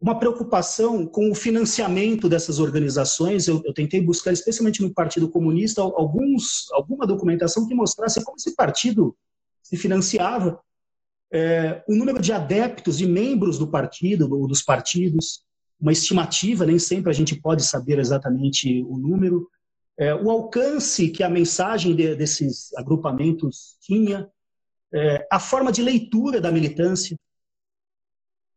[0.00, 3.46] uma preocupação com o financiamento dessas organizações.
[3.46, 8.54] Eu, eu, tentei buscar, especialmente no Partido Comunista, alguns, alguma documentação que mostrasse como esse
[8.54, 9.16] partido
[9.62, 10.60] se financiava
[11.32, 15.42] é, o número de adeptos, de membros do partido, ou dos partidos,
[15.80, 19.48] uma estimativa, nem sempre a gente pode saber exatamente o número,
[19.96, 24.28] é, o alcance que a mensagem de, desses agrupamentos tinha,
[24.92, 27.16] é, a forma de leitura da militância.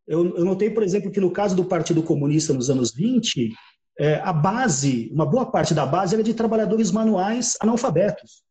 [0.06, 3.52] Eu, eu, notei, por exemplo, que no caso do Partido Comunista nos anos 20,
[3.98, 8.42] é, a base, uma boa parte da base era de trabalhadores manuais analfabetos.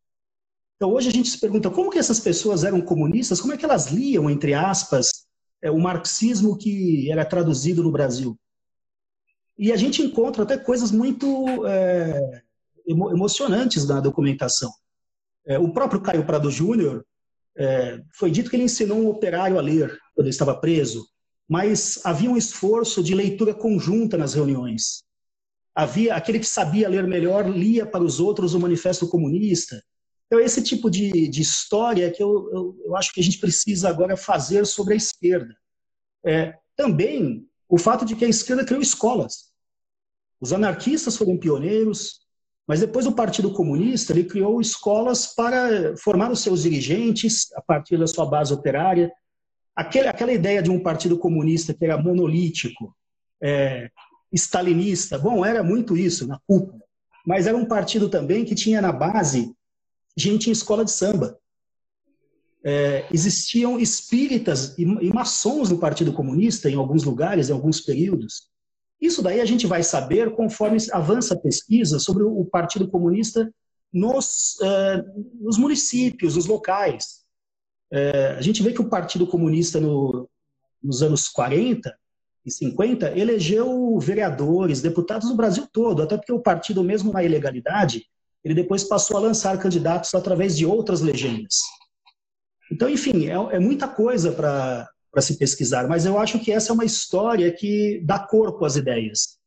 [0.76, 3.64] Então, hoje a gente se pergunta como que essas pessoas eram comunistas, como é que
[3.64, 5.26] elas liam, entre aspas,
[5.60, 8.38] é, o marxismo que era traduzido no Brasil.
[9.58, 12.42] E a gente encontra até coisas muito é,
[12.88, 14.72] emo emocionantes na documentação.
[15.46, 17.04] É, o próprio Caio Prado Júnior,
[17.56, 21.06] é, foi dito que ele ensinou um operário a ler quando ele estava preso,
[21.48, 25.02] mas havia um esforço de leitura conjunta nas reuniões.
[25.74, 29.82] Havia aquele que sabia ler melhor lia para os outros o Manifesto Comunista.
[30.26, 33.88] Então, esse tipo de, de história que eu, eu, eu, acho que a gente precisa
[33.88, 35.54] agora fazer sobre a esquerda.
[36.24, 39.48] É, também o fato de que a esquerda criou escolas.
[40.40, 42.20] Os anarquistas foram pioneiros,
[42.68, 47.96] mas depois o Partido Comunista ele criou escolas para formar os seus dirigentes a partir
[47.96, 49.10] da sua base operária.
[49.74, 52.94] Aquela ideia de um Partido Comunista que era monolítico,
[53.42, 53.88] é,
[55.18, 56.82] bom, era muito isso na cúpula,
[57.26, 59.50] mas era um partido também que tinha na base
[60.14, 61.38] gente em escola de samba.
[62.62, 68.50] É, existiam espíritas e, e maçons no Partido Comunista em alguns lugares, em alguns períodos.
[69.00, 73.52] Isso daí a gente vai saber conforme avança a pesquisa sobre o Partido Comunista
[73.92, 75.04] nos, é,
[75.40, 77.24] nos municípios, nos locais.
[77.90, 80.28] É, a gente vê que o Partido Comunista no,
[80.82, 81.96] nos anos 40
[82.44, 88.04] e 50 elegeu vereadores, deputados do Brasil todo, até porque o partido, mesmo na ilegalidade,
[88.44, 91.60] ele depois passou a lançar candidatos através de outras legendas.
[92.70, 94.88] Então, enfim, é, é muita coisa para
[95.20, 99.38] se pesquisar, mas eu acho que essa é uma história que dá corpo às ideias.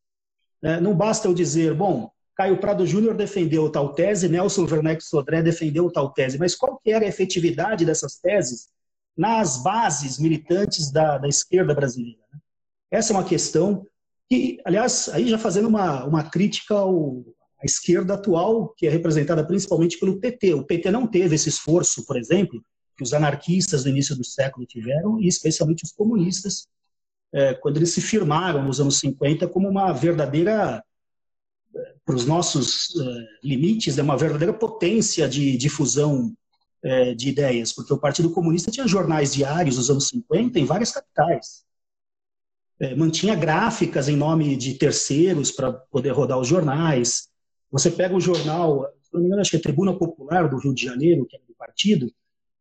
[0.62, 5.42] É, não basta eu dizer, bom, Caio Prado Júnior defendeu tal tese, Nelson Werneck Sodré
[5.42, 8.68] defendeu tal tese, mas qual que era a efetividade dessas teses
[9.16, 12.20] nas bases militantes da, da esquerda brasileira.
[12.32, 12.38] Né?
[12.90, 13.86] Essa é uma questão
[14.28, 17.22] que, aliás, aí já fazendo uma, uma crítica ao,
[17.60, 20.54] à esquerda atual, que é representada principalmente pelo PT.
[20.54, 22.62] O PT não teve esse esforço, por exemplo,
[23.02, 26.68] que os anarquistas do início do século tiveram, e especialmente os comunistas,
[27.32, 30.82] é, quando eles se firmaram nos anos 50 como uma verdadeira,
[31.74, 36.32] é, para os nossos é, limites, é uma verdadeira potência de difusão
[36.82, 40.92] é, de ideias, porque o Partido Comunista tinha jornais diários nos anos 50 em várias
[40.92, 41.64] capitais.
[42.78, 47.28] É, mantinha gráficas em nome de terceiros para poder rodar os jornais.
[47.70, 48.86] Você pega o jornal,
[49.40, 52.12] acho que é Tribuna Popular do Rio de Janeiro, que era do partido,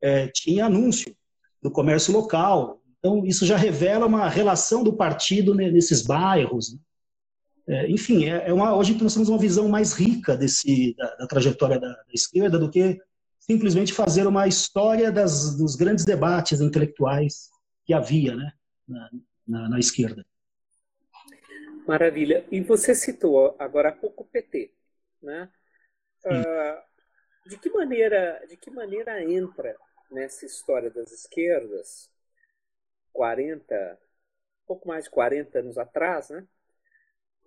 [0.01, 1.15] é, tinha anúncio
[1.61, 2.81] do comércio local.
[2.99, 6.73] Então, isso já revela uma relação do partido nesses bairros.
[6.73, 6.79] Né?
[7.67, 11.27] É, enfim, é, é, uma, hoje nós temos uma visão mais rica desse, da, da
[11.27, 12.99] trajetória da, da, esquerda do que
[13.39, 17.49] simplesmente fazer uma história das, dos grandes debates intelectuais
[17.85, 18.51] que havia né,
[18.87, 19.09] na,
[19.47, 20.25] na, na esquerda.
[21.87, 22.45] Maravilha.
[22.51, 24.71] E você citou agora há pouco o PT.
[25.21, 25.49] Né?
[26.25, 29.75] Uh, de, que maneira, de que maneira entra
[30.11, 32.11] nessa história das esquerdas,
[33.13, 33.99] 40,
[34.65, 36.47] pouco mais de 40 anos atrás, né?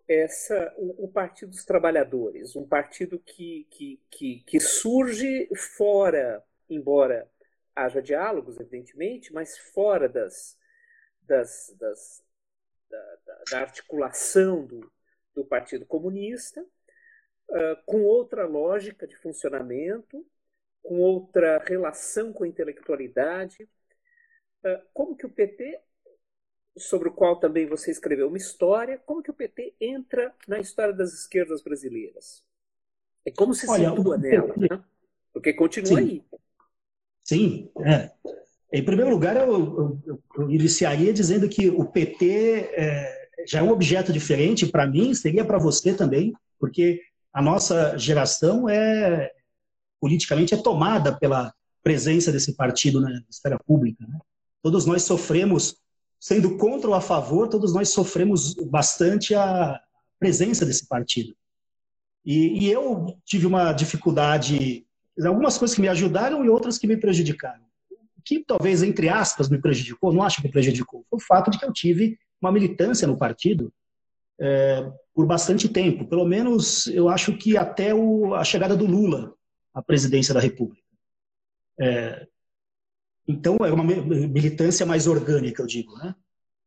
[0.07, 7.31] Essa, o, o Partido dos Trabalhadores, um partido que, que, que, que surge fora, embora
[7.75, 10.59] haja diálogos, evidentemente, mas fora das,
[11.23, 12.23] das, das
[12.89, 13.19] da,
[13.51, 14.93] da, articulação do,
[15.35, 20.25] do Partido Comunista, uh, com outra lógica de funcionamento,
[20.85, 23.69] com outra relação com a intelectualidade.
[24.63, 25.81] Ah, como que o PT,
[26.77, 30.93] sobre o qual também você escreveu uma história, como que o PT entra na história
[30.93, 32.45] das esquerdas brasileiras?
[33.25, 34.85] É como se Olha, situa nela, né?
[35.33, 36.05] Porque continua Sim.
[36.05, 36.25] aí.
[37.25, 38.11] Sim, é.
[38.71, 43.71] Em primeiro lugar, eu, eu, eu, iniciaria dizendo que o PT é, já é um
[43.71, 47.01] objeto diferente para mim, seria para você também, porque
[47.33, 49.33] a nossa geração é,
[50.05, 51.51] politicamente é tomada pela
[51.83, 54.07] presença desse partido na esfera pública.
[54.07, 54.19] Né?
[54.63, 55.79] Todos nós sofremos,
[56.21, 59.81] sendo contra ou a favor, todos nós sofremos bastante a
[60.21, 61.35] presença desse partido.
[62.23, 64.85] E, e eu tive uma dificuldade,
[65.25, 67.65] algumas coisas que me ajudaram e outras que me prejudicaram.
[67.91, 71.51] O que talvez, entre aspas, me prejudicou, não acho que me prejudicou, foi o fato
[71.51, 73.73] de que eu tive uma militância no partido
[74.39, 76.07] é, por bastante tempo.
[76.07, 79.34] Pelo menos eu acho que até o, a chegada do Lula
[79.75, 80.83] a presidência da República.
[81.81, 82.27] É,
[83.27, 85.97] então, é uma militância mais orgânica, eu digo.
[85.97, 86.15] Né?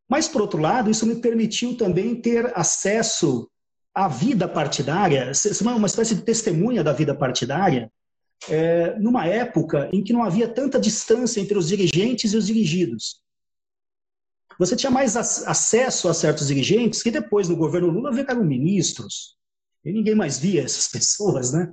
[0.09, 3.49] Mas, por outro lado, isso me permitiu também ter acesso
[3.93, 7.91] à vida partidária, uma espécie de testemunha da vida partidária,
[8.49, 13.21] é, numa época em que não havia tanta distância entre os dirigentes e os dirigidos.
[14.59, 19.35] Você tinha mais acesso a certos dirigentes que depois, no governo Lula, viraram ministros.
[19.85, 21.71] E ninguém mais via essas pessoas, né?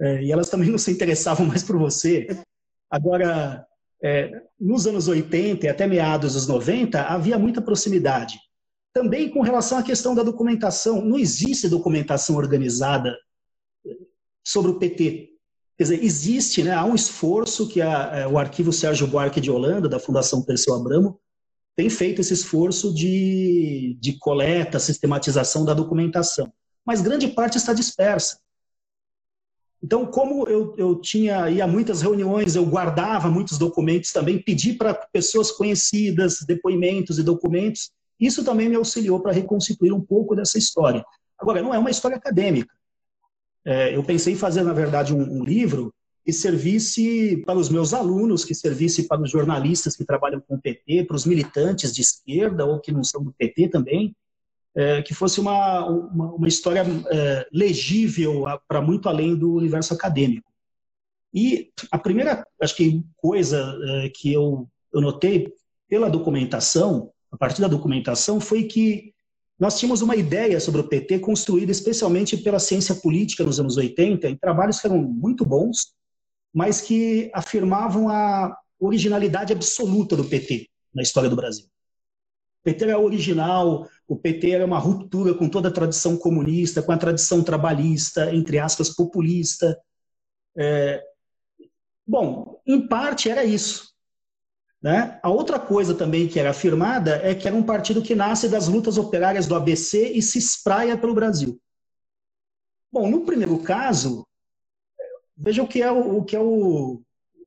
[0.00, 2.26] É, e elas também não se interessavam mais por você.
[2.90, 3.66] Agora,
[4.02, 8.38] é, nos anos 80 e até meados dos 90, havia muita proximidade.
[8.92, 13.16] Também com relação à questão da documentação, não existe documentação organizada
[14.44, 15.28] sobre o PT.
[15.76, 19.50] Quer dizer, existe, né, há um esforço que a, é, o arquivo Sérgio Buarque de
[19.50, 21.20] Holanda, da Fundação Perseu Abramo,
[21.76, 26.52] tem feito esse esforço de, de coleta, sistematização da documentação.
[26.84, 28.38] Mas grande parte está dispersa.
[29.82, 34.92] Então, como eu, eu tinha ia muitas reuniões, eu guardava muitos documentos também, pedi para
[34.92, 37.90] pessoas conhecidas depoimentos e documentos.
[38.18, 41.04] Isso também me auxiliou para reconstituir um pouco dessa história.
[41.38, 42.74] Agora, não é uma história acadêmica.
[43.64, 45.92] É, eu pensei em fazer, na verdade, um, um livro
[46.24, 50.60] que servisse para os meus alunos, que servisse para os jornalistas que trabalham com o
[50.60, 54.14] PT, para os militantes de esquerda ou que não são do PT também,
[54.74, 60.50] é, que fosse uma, uma, uma história é, legível para muito além do universo acadêmico.
[61.32, 65.52] E a primeira, acho que coisa é, que eu, eu notei
[65.88, 69.12] pela documentação, a partir da documentação, foi que
[69.58, 74.28] nós tínhamos uma ideia sobre o PT construída especialmente pela ciência política nos anos 80,
[74.28, 75.92] em trabalhos que eram muito bons,
[76.52, 81.66] mas que afirmavam a originalidade absoluta do PT na história do Brasil.
[81.66, 86.90] O PT era original, o PT era uma ruptura com toda a tradição comunista, com
[86.90, 89.80] a tradição trabalhista, entre aspas, populista.
[90.58, 91.00] É...
[92.04, 93.94] Bom, em parte era isso.
[94.82, 95.20] Né?
[95.22, 98.66] A outra coisa também que era afirmada é que era um partido que nasce das
[98.66, 101.60] lutas operárias do ABC e se espraia pelo Brasil.
[102.90, 104.26] Bom, no primeiro caso,
[105.36, 107.00] veja o que é o, o que é o,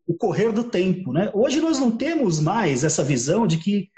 [0.07, 1.11] o correr do tempo.
[1.11, 1.29] Né?
[1.33, 3.89] Hoje nós não temos mais essa visão de que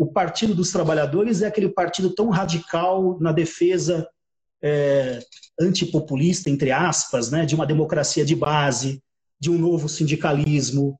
[0.00, 4.08] o Partido dos Trabalhadores é aquele partido tão radical na defesa
[4.62, 5.20] é,
[5.60, 9.02] antipopulista, entre aspas, né, de uma democracia de base,
[9.38, 10.98] de um novo sindicalismo.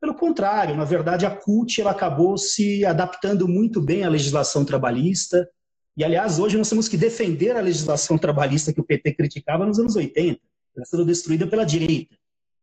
[0.00, 5.48] Pelo contrário, na verdade, a CUT ela acabou se adaptando muito bem à legislação trabalhista.
[5.96, 9.78] E, aliás, hoje nós temos que defender a legislação trabalhista que o PT criticava nos
[9.78, 10.40] anos 80,
[10.84, 12.16] sendo destruída pela direita.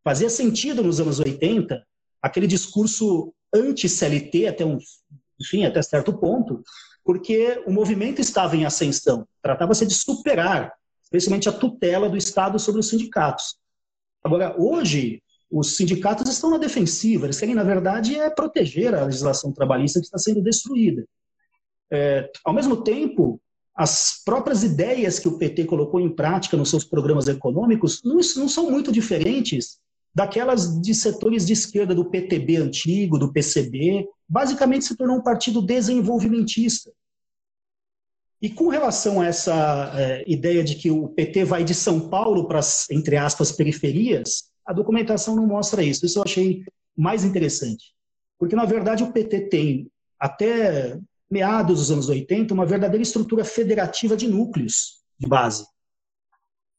[0.04, 1.82] Fazia sentido nos anos 80
[2.22, 4.78] aquele discurso anti-CLT até um,
[5.40, 6.64] enfim, até certo ponto,
[7.04, 9.28] porque o movimento estava em ascensão.
[9.42, 10.74] Tratava-se de superar,
[11.04, 13.56] especialmente a tutela do Estado sobre os sindicatos.
[14.24, 19.52] Agora, hoje, os sindicatos estão na defensiva, eles querem, na verdade, é proteger a legislação
[19.52, 21.06] trabalhista que está sendo destruída.
[21.92, 23.42] É, ao mesmo tempo,
[23.76, 28.48] as próprias ideias que o PT colocou em prática nos seus programas econômicos não, não
[28.48, 29.80] são muito diferentes
[30.14, 35.62] daquelas de setores de esquerda do PTB antigo, do PCB, basicamente se tornou um partido
[35.62, 36.92] desenvolvimentista.
[38.42, 42.48] E com relação a essa é, ideia de que o PT vai de São Paulo
[42.48, 46.06] para as, entre aspas, periferias, a documentação não mostra isso.
[46.06, 46.64] Isso eu achei
[46.96, 47.94] mais interessante.
[48.38, 50.98] Porque, na verdade, o PT tem, até
[51.30, 55.66] meados dos anos 80, uma verdadeira estrutura federativa de núcleos de base.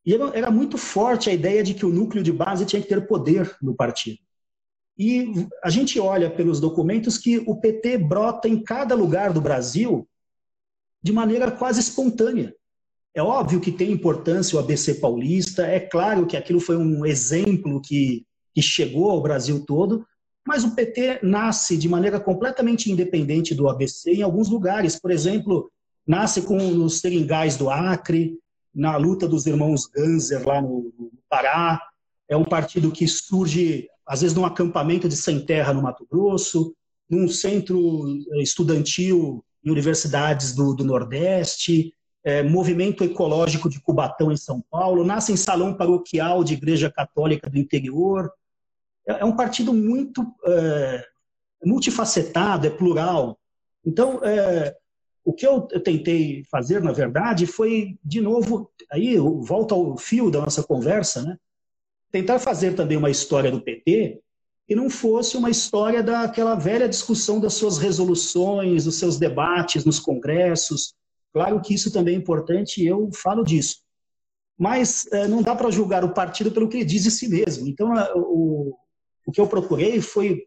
[0.04, 3.06] E era muito forte a ideia de que o núcleo de base tinha que ter
[3.06, 4.18] poder no partido.
[4.98, 5.32] E
[5.62, 10.06] a gente olha pelos documentos que o PT brota em cada lugar do Brasil
[11.02, 12.54] de maneira quase espontânea.
[13.14, 17.80] É óbvio que tem importância o ABC paulista, é claro que aquilo foi um exemplo
[17.80, 18.24] que,
[18.54, 20.06] que chegou ao Brasil todo,
[20.46, 24.98] mas o PT nasce de maneira completamente independente do ABC em alguns lugares.
[24.98, 25.70] Por exemplo,
[26.06, 28.38] nasce com os seringais do Acre,
[28.74, 31.80] na luta dos irmãos Ganser lá no, no Pará.
[32.28, 36.74] É um partido que surge, às vezes, num acampamento de sem terra no Mato Grosso,
[37.08, 38.06] num centro
[38.40, 41.92] estudantil em universidades do, do Nordeste,
[42.22, 47.48] é, movimento ecológico de Cubatão em São Paulo, nasce em salão paroquial de igreja católica
[47.50, 48.30] do interior.
[49.06, 51.04] É, é um partido muito é,
[51.64, 53.38] multifacetado, é plural.
[53.84, 54.76] Então, é,
[55.24, 60.40] o que eu, tentei fazer, na verdade, foi, de novo, aí volta ao fio da
[60.40, 61.36] nossa conversa, né?
[62.10, 64.20] tentar fazer também uma história do PT
[64.66, 69.98] que não fosse uma história daquela velha discussão das suas resoluções, dos seus debates nos
[69.98, 70.94] congressos.
[71.32, 73.78] Claro que isso também é importante e eu falo disso.
[74.56, 77.66] Mas é, não dá para julgar o partido pelo que ele diz de si mesmo.
[77.66, 78.76] Então, o,
[79.26, 80.44] o que eu procurei foi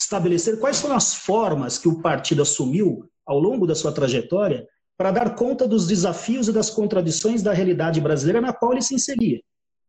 [0.00, 4.66] estabelecer quais foram as formas que o partido assumiu ao longo da sua trajetória
[4.96, 8.94] para dar conta dos desafios e das contradições da realidade brasileira na qual ele se
[8.94, 9.40] inseria.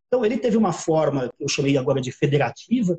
[0.08, 2.98] Então, ele teve uma forma que eu chamei agora de federativa,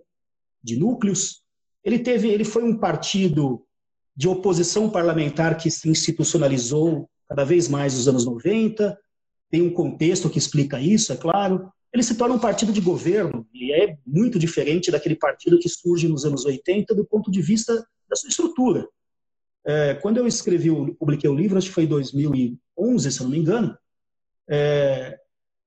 [0.63, 1.41] de núcleos.
[1.83, 3.65] Ele teve, ele foi um partido
[4.15, 8.97] de oposição parlamentar que se institucionalizou cada vez mais nos anos 90.
[9.49, 11.71] Tem um contexto que explica isso, é claro.
[11.93, 16.07] Ele se torna um partido de governo e é muito diferente daquele partido que surge
[16.07, 17.73] nos anos 80 do ponto de vista
[18.09, 18.87] da sua estrutura.
[19.67, 23.37] É, quando eu escrevi, publiquei o livro, acho que foi em 2011, se não me
[23.37, 23.77] engano,
[24.49, 25.19] é,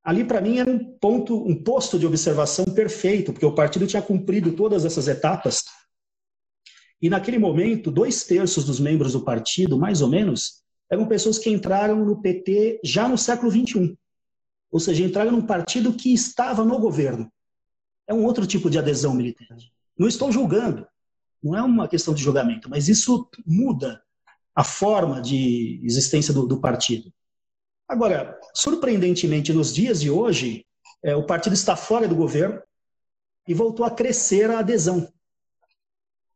[0.03, 4.01] ali para mim era um ponto, um posto de observação perfeito, porque o partido tinha
[4.01, 5.65] cumprido todas essas etapas.
[7.03, 11.51] E naquele momento, dois terços dos membros do partido, mais ou menos, eram pessoas que
[11.51, 13.99] entraram no PT já no século XXI.
[14.71, 17.31] Ou seja, entraram num partido que estava no governo.
[18.09, 19.71] É um outro tipo de adesão militante.
[19.99, 20.87] Não estou julgando,
[21.43, 24.03] não é uma questão de julgamento, mas isso muda
[24.55, 27.13] a forma de existência do, do partido.
[27.89, 30.65] Agora, surpreendentemente, nos dias de hoje,
[31.03, 32.61] é, o partido está fora do governo
[33.49, 35.09] e voltou a crescer a adesão.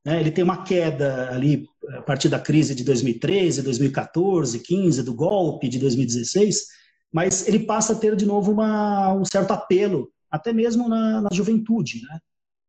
[0.07, 5.15] É, ele tem uma queda ali a partir da crise de 2013, 2014, 15, do
[5.15, 6.67] golpe de 2016,
[7.13, 11.29] mas ele passa a ter de novo uma, um certo apelo, até mesmo na, na
[11.33, 12.19] juventude, né?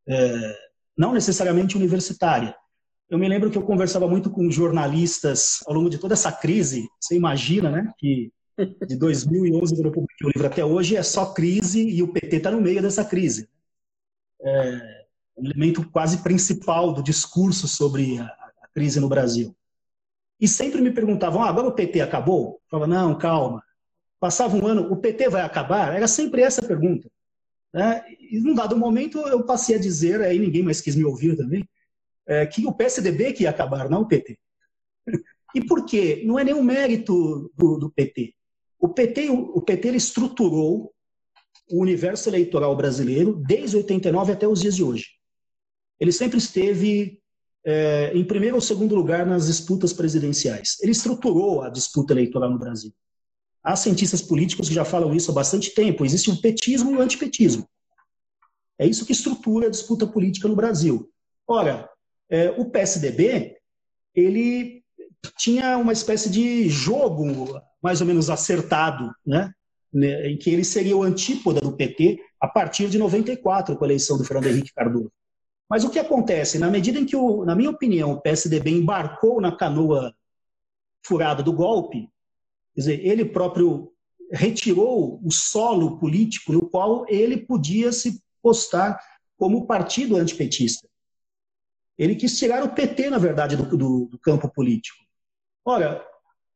[0.07, 0.64] É,
[0.97, 2.55] não necessariamente universitária.
[3.09, 6.87] Eu me lembro que eu conversava muito com jornalistas ao longo de toda essa crise.
[6.99, 8.31] Você imagina, né, que
[8.87, 12.37] de 2011, quando eu publiquei o livro até hoje, é só crise e o PT
[12.37, 13.49] está no meio dessa crise.
[14.41, 15.05] É
[15.37, 19.55] um elemento quase principal do discurso sobre a, a crise no Brasil.
[20.39, 22.53] E sempre me perguntavam, ah, agora o PT acabou?
[22.53, 23.63] Eu falava, não, calma.
[24.19, 25.93] Passava um ano, o PT vai acabar?
[25.93, 27.09] Era sempre essa a pergunta.
[27.75, 28.05] Né?
[28.31, 31.67] E num dado momento eu passei a dizer, aí ninguém mais quis me ouvir também,
[32.25, 34.39] é, que o PSDB que ia acabar, não o PT.
[35.53, 36.23] E por quê?
[36.25, 38.33] Não é nenhum mérito do, do PT.
[38.79, 40.93] O PT, o PT ele estruturou
[41.69, 45.07] o universo eleitoral brasileiro desde 89 até os dias de hoje.
[45.99, 47.19] ele sempre esteve
[47.65, 50.77] é, em primeiro ou segundo lugar nas disputas presidenciais.
[50.81, 52.93] Ele estruturou a disputa eleitoral no Brasil.
[53.65, 56.05] Há cientistas políticos que já falam isso há bastante tempo.
[56.05, 57.67] Existe o petismo e o antipetismo.
[58.77, 61.09] É isso que estrutura a disputa política no Brasil.
[61.47, 61.89] Ora,
[62.29, 63.57] é, o PSDB,
[64.13, 64.83] ele
[65.35, 69.51] tinha uma espécie de jogo mais ou menos acertado, né?
[69.91, 70.29] né?
[70.29, 74.17] em que ele seria o antípoda do PT a partir de 94, com a eleição
[74.17, 75.11] do Fernando Henrique Cardoso.
[75.67, 76.59] Mas o que acontece?
[76.59, 80.13] Na medida em que, o, na minha opinião, o PSDB embarcou na canoa
[81.03, 82.07] furada do golpe,
[82.75, 83.91] quer dizer, ele próprio
[84.31, 88.99] retirou o solo político no qual ele podia se postar
[89.37, 90.87] como partido antipetista.
[91.97, 94.97] Ele quis tirar o PT, na verdade, do, do, do campo político.
[95.63, 96.05] Ora,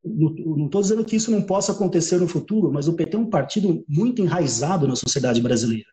[0.03, 3.30] não estou dizendo que isso não possa acontecer no futuro, mas o PT é um
[3.30, 5.89] partido muito enraizado na sociedade brasileira.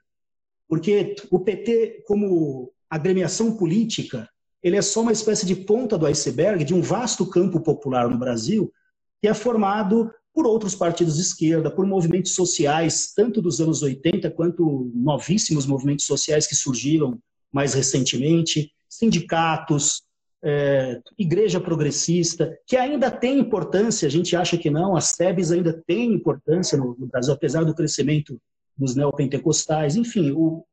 [0.69, 4.29] Porque o PT, como agremiação política,
[4.63, 8.19] ele é só uma espécie de ponta do iceberg de um vasto campo popular no
[8.19, 8.73] Brasil,
[9.21, 14.31] que é formado por outros partidos de esquerda, por movimentos sociais, tanto dos anos 80
[14.33, 17.19] quanto novíssimos movimentos sociais que surgiram
[17.51, 20.03] mais recentemente, sindicatos,
[20.43, 25.73] é, igreja progressista, que ainda tem importância, a gente acha que não, as TEBs ainda
[25.87, 28.39] têm importância no, no Brasil, apesar do crescimento
[28.77, 30.65] dos neopentecostais, enfim, o,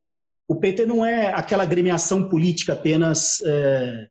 [0.46, 4.08] o PT não é aquela agremiação política apenas é,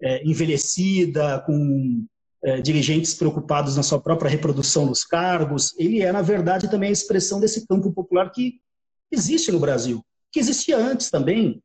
[0.00, 2.06] é, envelhecida, com
[2.44, 5.74] é, dirigentes preocupados na sua própria reprodução dos cargos.
[5.78, 8.60] Ele é, na verdade, também a expressão desse campo popular que
[9.10, 11.62] existe no Brasil, que existia antes também.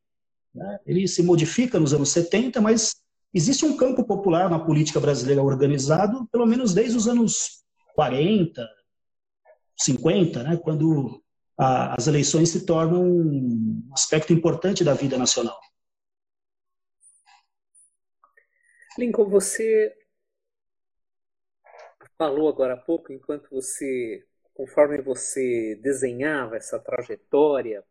[0.53, 0.79] Né?
[0.85, 2.95] Ele se modifica nos anos 70, mas
[3.33, 7.63] existe um campo popular na política brasileira organizado, pelo menos desde os anos
[7.95, 8.67] 40,
[9.77, 10.57] 50, né?
[10.57, 11.21] quando
[11.57, 15.59] a, as eleições se tornam um aspecto importante da vida nacional.
[18.97, 19.93] Lincoln, você
[22.21, 27.83] falou agora há pouco, enquanto você, conforme você desenhava essa trajetória,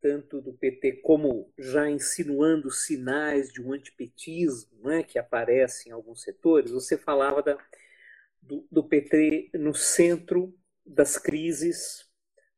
[0.00, 6.22] tanto do PT como já insinuando sinais de um antipetismo né, que aparece em alguns
[6.22, 7.56] setores, você falava da,
[8.42, 10.52] do, do PT no centro
[10.84, 12.10] das crises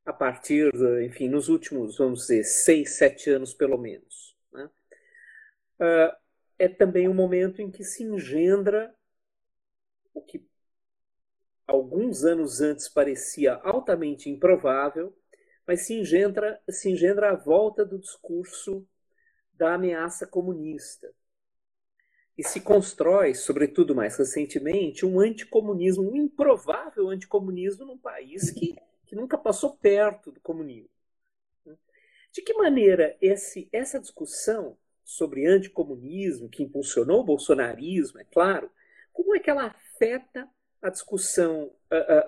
[0.03, 0.73] a partir,
[1.05, 4.35] enfim, nos últimos, vamos dizer, seis, sete anos pelo menos.
[4.51, 4.71] Né?
[5.79, 6.17] Uh,
[6.59, 8.95] é também um momento em que se engendra
[10.15, 10.43] o que
[11.67, 15.17] alguns anos antes parecia altamente improvável,
[15.67, 18.87] mas se engendra, se engendra a volta do discurso
[19.53, 21.13] da ameaça comunista.
[22.39, 29.15] E se constrói, sobretudo mais recentemente, um anticomunismo, um improvável anticomunismo num país que que
[29.15, 30.91] nunca passou perto do comunismo.
[32.33, 38.71] De que maneira esse, essa discussão sobre anticomunismo, que impulsionou o bolsonarismo, é claro,
[39.13, 40.49] como é que ela afeta
[40.83, 41.73] a discussão,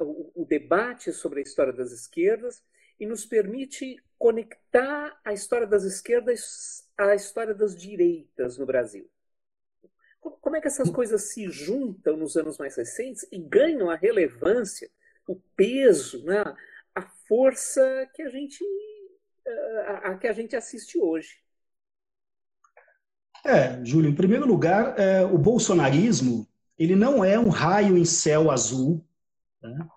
[0.00, 2.62] o, o debate sobre a história das esquerdas
[2.98, 9.08] e nos permite conectar a história das esquerdas à história das direitas no Brasil?
[10.20, 14.90] Como é que essas coisas se juntam nos anos mais recentes e ganham a relevância,
[15.26, 16.42] o peso, né,
[16.94, 18.64] a força que a gente
[19.86, 21.38] a, a que a gente assiste hoje.
[23.44, 26.47] É, Júlio, em primeiro lugar, é, o bolsonarismo
[26.78, 29.04] ele não é um raio em céu azul.
[29.62, 29.88] Né?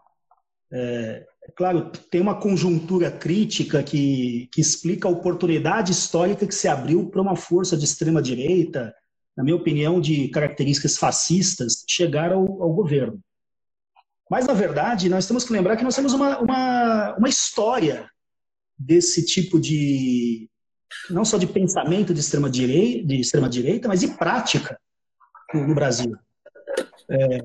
[0.72, 6.68] É, é, claro, tem uma conjuntura crítica que, que explica a oportunidade histórica que se
[6.68, 8.94] abriu para uma força de extrema direita,
[9.36, 13.20] na minha opinião, de características fascistas, chegar ao, ao governo.
[14.30, 18.10] Mas, na verdade, nós temos que lembrar que nós temos uma, uma, uma história
[18.78, 20.50] desse tipo de,
[21.10, 24.80] não só de pensamento de extrema-direita, de extrema -direita, mas de prática
[25.54, 26.16] no Brasil.
[27.10, 27.43] É,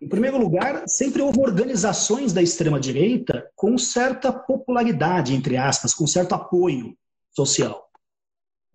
[0.00, 6.34] em primeiro lugar, sempre houve organizações da extrema-direita com certa popularidade, entre aspas, com certo
[6.34, 6.96] apoio
[7.32, 7.90] social.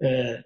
[0.01, 0.43] É,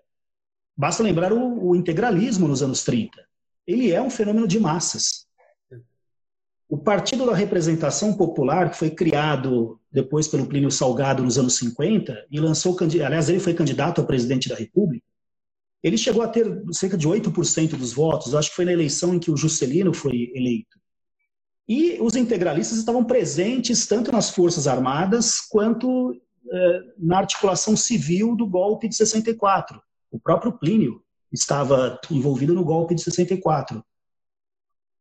[0.76, 3.26] basta lembrar o, o integralismo nos anos 30.
[3.66, 5.26] Ele é um fenômeno de massas.
[6.68, 12.26] O Partido da Representação Popular, que foi criado depois pelo Plínio Salgado nos anos 50,
[12.30, 15.06] e lançou, aliás, ele foi candidato a presidente da República,
[15.86, 19.20] ele chegou a ter cerca de 8% dos votos, acho que foi na eleição em
[19.20, 20.80] que o Juscelino foi eleito.
[21.70, 26.20] E os integralistas estavam presentes tanto nas Forças Armadas quanto
[26.52, 29.80] eh, na articulação civil do golpe de 64.
[30.10, 33.86] O próprio Plínio estava envolvido no golpe de 64.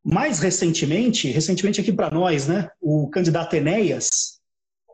[0.04, 4.38] Mais recentemente, recentemente aqui para nós, né, o candidato Enéas,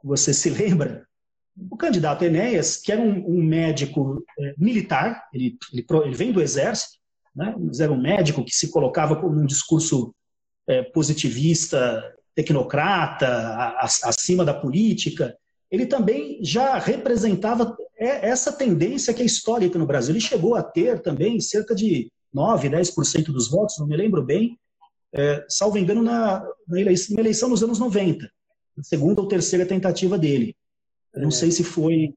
[0.05, 1.05] você se lembra?
[1.71, 6.41] O candidato Enéas, que era um, um médico é, militar, ele, ele, ele, vem do
[6.41, 6.99] exército,
[7.35, 7.55] né?
[7.59, 10.15] mas era um médico que se colocava com um discurso
[10.67, 12.03] é, positivista,
[12.35, 15.37] tecnocrata, a, a, acima da política,
[15.71, 20.13] ele também já representava é, essa tendência que é histórica no Brasil.
[20.13, 24.59] Ele chegou a ter também cerca de 9, 10% dos votos, não me lembro bem,
[25.13, 28.29] é, salvo engano, na, na, eleição, na, eleição, nos anos 90,
[28.77, 30.57] na segunda ou terceira tentativa dele.
[31.15, 31.33] Eu não é.
[31.33, 32.15] sei se foi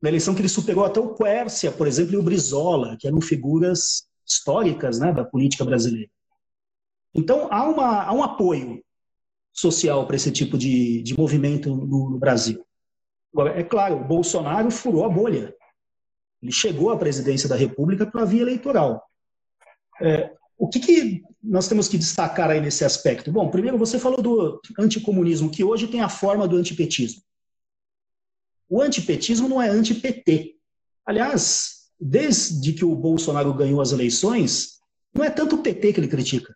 [0.00, 3.20] na eleição que ele superou até o Quércia, por exemplo, e o Brizola, que eram
[3.20, 6.10] figuras históricas né, da política brasileira.
[7.14, 8.82] Então, há, uma, há um apoio
[9.52, 12.64] social para esse tipo de, de movimento no, no Brasil.
[13.32, 15.54] Agora, é claro, o Bolsonaro furou a bolha.
[16.42, 19.02] Ele chegou à presidência da República pela via eleitoral.
[20.00, 23.30] É, o que, que, nós temos que destacar aí nesse aspecto?
[23.30, 27.22] Bom, primeiro você falou do anticomunismo, que hoje tem a forma do antipetismo.
[28.70, 30.54] O antipetismo não é anti-PT.
[31.04, 34.78] Aliás, desde que o Bolsonaro ganhou as eleições,
[35.12, 36.54] não é tanto o PT que ele critica.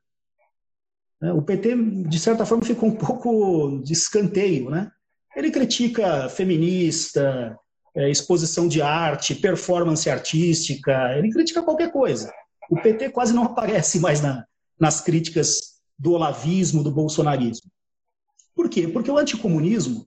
[1.21, 1.75] É, o PT,
[2.09, 4.71] de certa forma, ficou um pouco de escanteio.
[4.71, 4.89] Né?
[5.35, 7.59] Ele critica feminista,
[7.97, 12.33] é, exposição de arte, performance artística, ele critica qualquer coisa.
[12.71, 14.47] O PT quase não aparece mais na,
[14.79, 17.69] nas críticas do olavismo, do bolsonarismo.
[18.55, 18.87] Por quê?
[18.87, 20.07] Porque o anticomunismo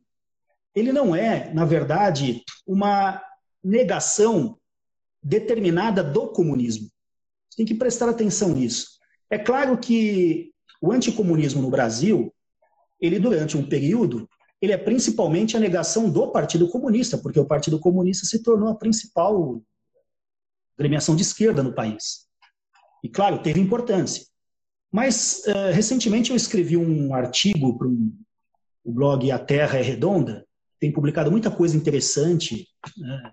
[0.76, 3.22] ele não é, na verdade, uma
[3.63, 4.57] negação
[5.22, 6.89] determinada do comunismo.
[7.55, 8.97] Tem que prestar atenção nisso.
[9.30, 10.51] É claro que
[10.82, 12.34] o anticomunismo no Brasil,
[12.99, 14.30] ele durante um período,
[14.61, 18.76] ele é principalmente a negação do Partido Comunista, porque o Partido Comunista se tornou a
[18.76, 19.61] principal
[20.78, 22.28] agremiação de esquerda no país.
[23.03, 24.26] E, claro, teve importância.
[24.91, 28.15] Mas, uh, recentemente, eu escrevi um artigo para um,
[28.84, 30.47] o blog A Terra é Redonda,
[30.80, 32.68] tem publicado muita coisa interessante
[32.98, 33.32] né,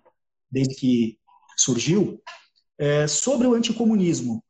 [0.50, 1.18] desde que
[1.56, 2.22] surgiu,
[2.78, 4.42] é, sobre o anticomunismo.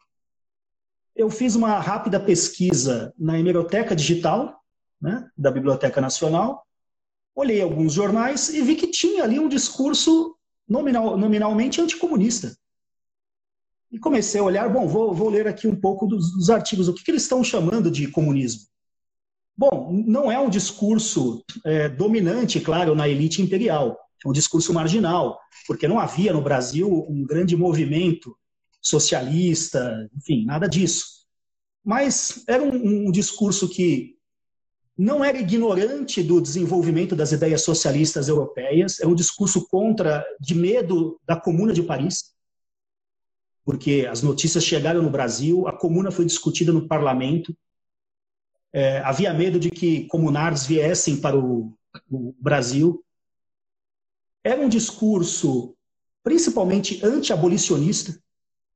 [1.15, 4.61] Eu fiz uma rápida pesquisa na hemeroteca digital
[5.01, 6.67] né, da Biblioteca Nacional,
[7.35, 10.37] olhei alguns jornais e vi que tinha ali um discurso
[10.69, 12.57] nominal, nominalmente anticomunista.
[13.91, 16.95] E comecei a olhar, bom, vou, vou ler aqui um pouco dos, dos artigos, o
[16.95, 18.67] que, que eles estão chamando de comunismo.
[19.57, 25.39] Bom, não é um discurso é, dominante, claro, na elite imperial, é um discurso marginal,
[25.67, 28.37] porque não havia no Brasil um grande movimento
[28.83, 31.25] socialista, enfim, nada disso.
[31.85, 34.15] Mas era um, um discurso que
[34.97, 41.21] não era ignorante do desenvolvimento das ideias socialistas europeias, é um discurso contra, de medo
[41.27, 42.35] da Comuna de Paris,
[43.65, 47.57] porque as notícias chegaram no Brasil, a comuna foi discutida no parlamento,
[48.75, 51.73] é, havia medo de que comunards viessem para o,
[52.11, 53.05] o Brasil.
[54.43, 55.77] Era um discurso
[56.25, 58.19] principalmente anti-abolicionista.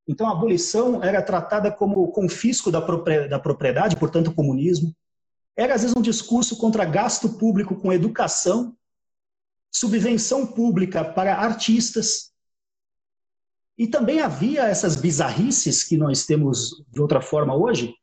[0.06, 4.94] Então, a abolição era tratada como confisco da propriedade, portanto, comunismo.
[5.56, 8.76] Era, às vezes, um discurso contra gasto público com educação,
[9.68, 12.30] subvenção pública para artistas,
[13.76, 17.94] e também havia essas bizarrices que nós temos de outra forma hoje,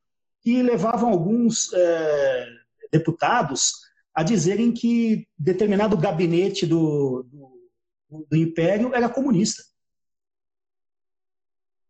[0.45, 2.47] que levavam alguns é,
[2.91, 3.81] deputados
[4.13, 9.63] a dizerem que determinado gabinete do, do, do Império era comunista.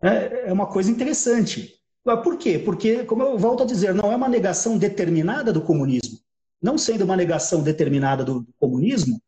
[0.01, 1.81] É, é uma coisa interessante.
[2.23, 2.57] Por quê?
[2.57, 6.17] Porque, como eu volto a dizer, não é uma negação determinada do comunismo.
[6.61, 9.21] Não sendo uma negação determinada do, do comunismo,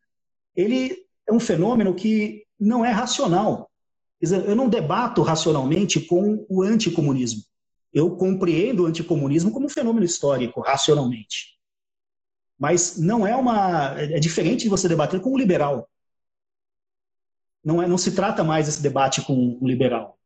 [0.56, 3.70] ele é um fenômeno que não é racional.
[4.22, 7.42] Eu não debato racionalmente com o anticomunismo.
[7.92, 11.58] Eu compreendo o anticomunismo como um fenômeno histórico, racionalmente.
[12.58, 13.98] Mas não é uma.
[14.00, 15.88] É diferente de você debater com um liberal.
[17.64, 20.18] Não, é, não se trata mais esse debate com um liberal.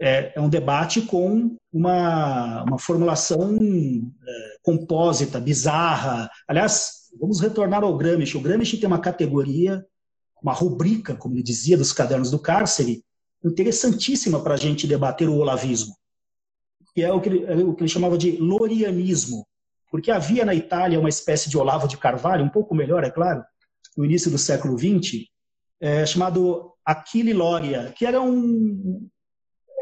[0.00, 6.30] É, é um debate com uma, uma formulação é, compósita, bizarra.
[6.48, 8.36] Aliás, vamos retornar ao Gramsci.
[8.36, 9.84] O Gramsci tem uma categoria
[10.42, 13.04] uma rubrica, como ele dizia, dos cadernos do cárcere,
[13.44, 15.94] interessantíssima para a gente debater o olavismo,
[16.94, 19.46] que é o que, ele, é o que ele chamava de lorianismo,
[19.90, 23.44] porque havia na Itália uma espécie de Olavo de Carvalho, um pouco melhor, é claro,
[23.96, 25.26] no início do século XX,
[25.80, 29.08] é, chamado Aquile Loria, que era um,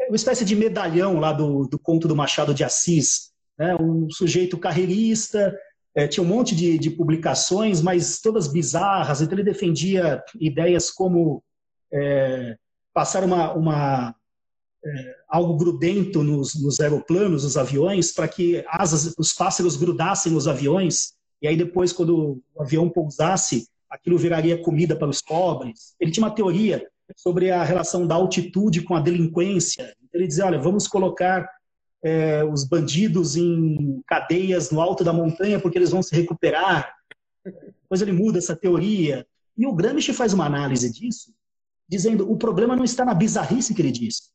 [0.07, 3.75] uma espécie de medalhão lá do, do conto do Machado de Assis, né?
[3.75, 5.55] um sujeito carreirista,
[5.93, 9.21] é, tinha um monte de, de, publicações, mas todas bizarras.
[9.21, 11.43] Então ele defendia ideias como
[11.93, 12.55] é,
[12.93, 14.13] passar uma, uma é,
[15.27, 21.13] algo grudento nos, nos, aeroplanos, nos aviões, para que asas, os pássaros grudassem nos aviões.
[21.41, 25.95] E aí depois, quando o avião pousasse, aquilo viraria comida para os pobres.
[25.99, 29.93] Ele tinha uma teoria sobre a relação da altitude com a delinquência.
[30.13, 31.47] Ele dizia, olha, vamos colocar
[32.03, 36.93] é, os bandidos em cadeias no alto da montanha porque eles vão se recuperar.
[37.43, 39.25] Depois ele muda essa teoria.
[39.57, 41.33] E o Gramsci faz uma análise disso,
[41.87, 44.30] dizendo o problema não está na bizarrice que ele diz.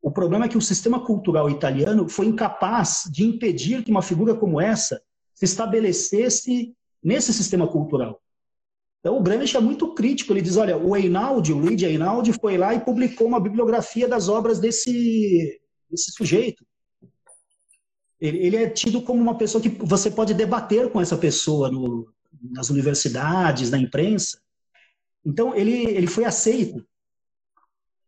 [0.00, 4.34] O problema é que o sistema cultural italiano foi incapaz de impedir que uma figura
[4.34, 5.02] como essa
[5.34, 8.20] se estabelecesse nesse sistema cultural.
[9.00, 10.32] Então, o Gramsci é muito crítico.
[10.32, 14.28] Ele diz: olha, o Einaudi, o Luigi Einaudi, foi lá e publicou uma bibliografia das
[14.28, 16.64] obras desse, desse sujeito.
[18.20, 22.12] Ele, ele, é tido como uma pessoa que você pode debater com essa pessoa no,
[22.50, 24.40] nas universidades, na imprensa.
[25.24, 26.84] Então, ele, ele foi aceito.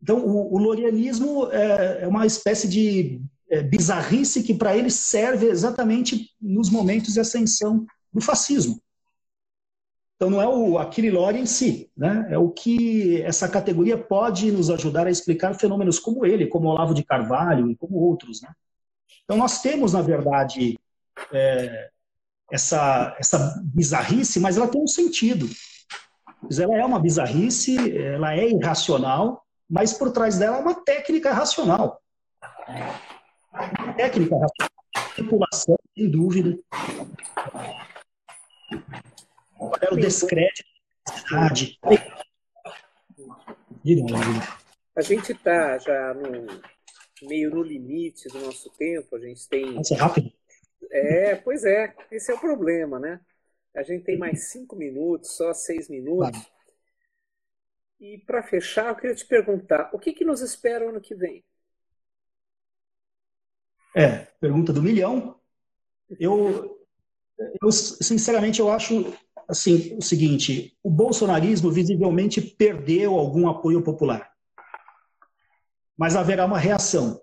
[0.03, 3.21] Então, o, o lorianismo é, é uma espécie de
[3.51, 8.81] é, bizarrice que, para ele, serve exatamente nos momentos de ascensão do fascismo.
[10.17, 12.29] Então, não é o Achille Lori em si, né?
[12.31, 16.93] é o que essa categoria pode nos ajudar a explicar fenômenos como ele, como Olavo
[16.93, 18.43] de Carvalho e como outros.
[18.43, 18.51] Né?
[19.25, 20.79] Então, nós temos, na verdade,
[21.33, 21.89] é,
[22.51, 25.49] essa, essa bizarrice, mas ela tem um sentido.
[26.59, 32.03] Ela é uma bizarrice, ela é irracional, mas por trás dela é uma técnica racional.
[33.53, 34.71] Uma técnica racional.
[35.17, 36.59] Manipulação, sem dúvida.
[39.59, 40.69] Olha o descrédito
[41.07, 41.79] da cidade.
[44.97, 46.47] A gente está já no,
[47.29, 49.73] meio no limite do nosso tempo, a gente tem.
[49.73, 50.33] Nossa, é rápido.
[50.91, 53.21] É, pois é, esse é o problema, né?
[53.77, 56.31] A gente tem mais cinco minutos, só seis minutos.
[56.31, 56.60] Claro.
[58.01, 61.45] E para fechar, eu queria te perguntar: o que, que nos espera ano que vem?
[63.95, 65.39] É, pergunta do milhão.
[66.19, 66.79] Eu,
[67.61, 69.13] eu sinceramente, eu acho
[69.47, 74.33] assim o seguinte: o bolsonarismo visivelmente perdeu algum apoio popular,
[75.95, 77.21] mas haverá uma reação.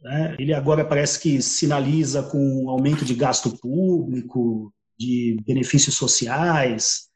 [0.00, 0.36] Né?
[0.38, 7.09] Ele agora parece que sinaliza com aumento de gasto público, de benefícios sociais,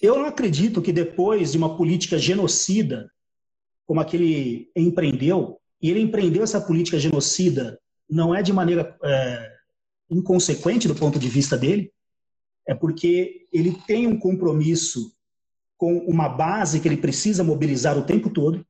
[0.00, 3.10] eu não acredito que depois de uma política genocida,
[3.86, 7.78] como a que ele empreendeu, e ele empreendeu essa política genocida
[8.08, 9.52] não é de maneira é,
[10.10, 11.92] inconsequente do ponto de vista dele,
[12.66, 15.14] é porque ele tem um compromisso
[15.76, 18.64] com uma base que ele precisa mobilizar o tempo todo.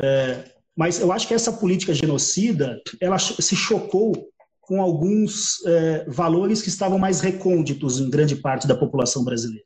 [0.00, 4.12] É, mas eu acho que essa política genocida ela se chocou
[4.60, 9.64] com alguns é, valores que estavam mais recônditos em grande parte da população brasileira.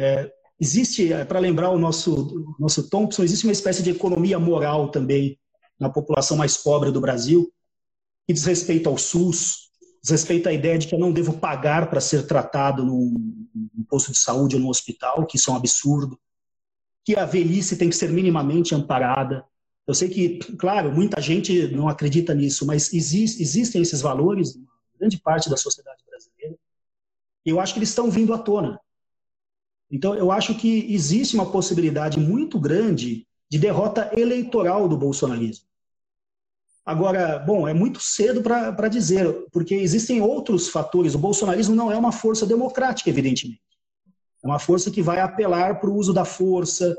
[0.00, 0.30] É,
[0.60, 5.36] existe, é, para lembrar o nosso, nosso Thompson, existe uma espécie de economia moral também
[5.78, 7.52] na população mais pobre do Brasil,
[8.24, 9.70] que diz respeito ao SUS,
[10.00, 13.84] diz respeito à ideia de que eu não devo pagar para ser tratado num, num
[13.84, 16.16] posto de saúde ou num hospital, que isso é um absurdo,
[17.04, 19.44] que a velhice tem que ser minimamente amparada.
[19.84, 24.56] Eu sei que, claro, muita gente não acredita nisso, mas existe, existem esses valores,
[24.96, 26.56] grande parte da sociedade brasileira,
[27.44, 28.78] e eu acho que eles estão vindo à tona.
[29.90, 35.66] Então, eu acho que existe uma possibilidade muito grande de derrota eleitoral do bolsonarismo.
[36.84, 41.14] Agora, bom, é muito cedo para dizer, porque existem outros fatores.
[41.14, 43.62] O bolsonarismo não é uma força democrática, evidentemente.
[44.42, 46.96] É uma força que vai apelar para o uso da força,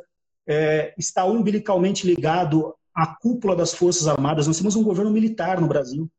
[0.48, 4.46] é, está umbilicalmente ligado à cúpula das Forças Armadas.
[4.46, 6.10] Nós temos um governo militar no Brasil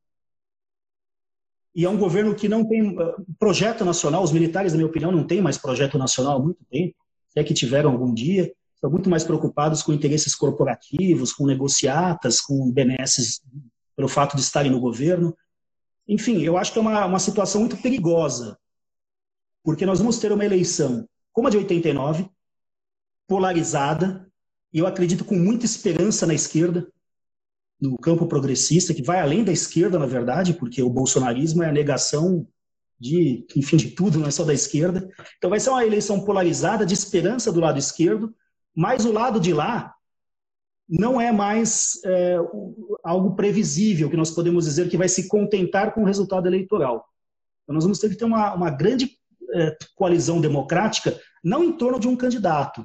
[1.75, 4.23] e é um governo que não tem uh, projeto nacional.
[4.23, 6.95] Os militares, na minha opinião, não têm mais projeto nacional há muito tempo,
[7.31, 8.53] até que tiveram algum dia.
[8.75, 13.43] Estão muito mais preocupados com interesses corporativos, com negociatas, com benesses
[13.95, 15.37] pelo fato de estarem no governo.
[16.09, 18.59] Enfim, eu acho que é uma, uma situação muito perigosa,
[19.63, 22.29] porque nós vamos ter uma eleição como a de 89,
[23.27, 24.29] polarizada,
[24.73, 26.91] e eu acredito com muita esperança na esquerda,
[27.81, 31.73] no campo progressista, que vai além da esquerda, na verdade, porque o bolsonarismo é a
[31.73, 32.47] negação
[32.99, 35.09] de, enfim, de tudo, não é só da esquerda.
[35.39, 38.35] Então vai ser uma eleição polarizada de esperança do lado esquerdo,
[38.75, 39.95] mas o lado de lá
[40.87, 42.37] não é mais é,
[43.03, 47.07] algo previsível, que nós podemos dizer que vai se contentar com o resultado eleitoral.
[47.63, 49.11] Então nós vamos ter que ter uma, uma grande
[49.55, 52.85] é, coalizão democrática, não em torno de um candidato,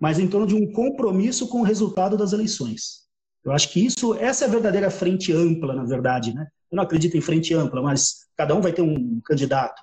[0.00, 3.07] mas em torno de um compromisso com o resultado das eleições.
[3.44, 6.46] Eu acho que isso, essa é a verdadeira frente ampla, na verdade, né?
[6.70, 9.80] Eu não acredito em frente ampla, mas cada um vai ter um candidato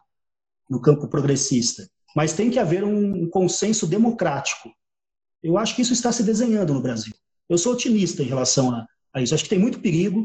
[0.69, 1.87] no campo progressista.
[2.15, 4.69] Mas tem que haver um consenso democrático.
[5.43, 7.13] Eu acho que isso está se desenhando no Brasil.
[7.49, 9.33] Eu sou otimista em relação a, a isso.
[9.33, 10.23] Acho que tem muito perigo,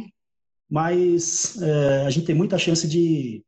[0.68, 3.44] mas é, a gente tem muita chance de,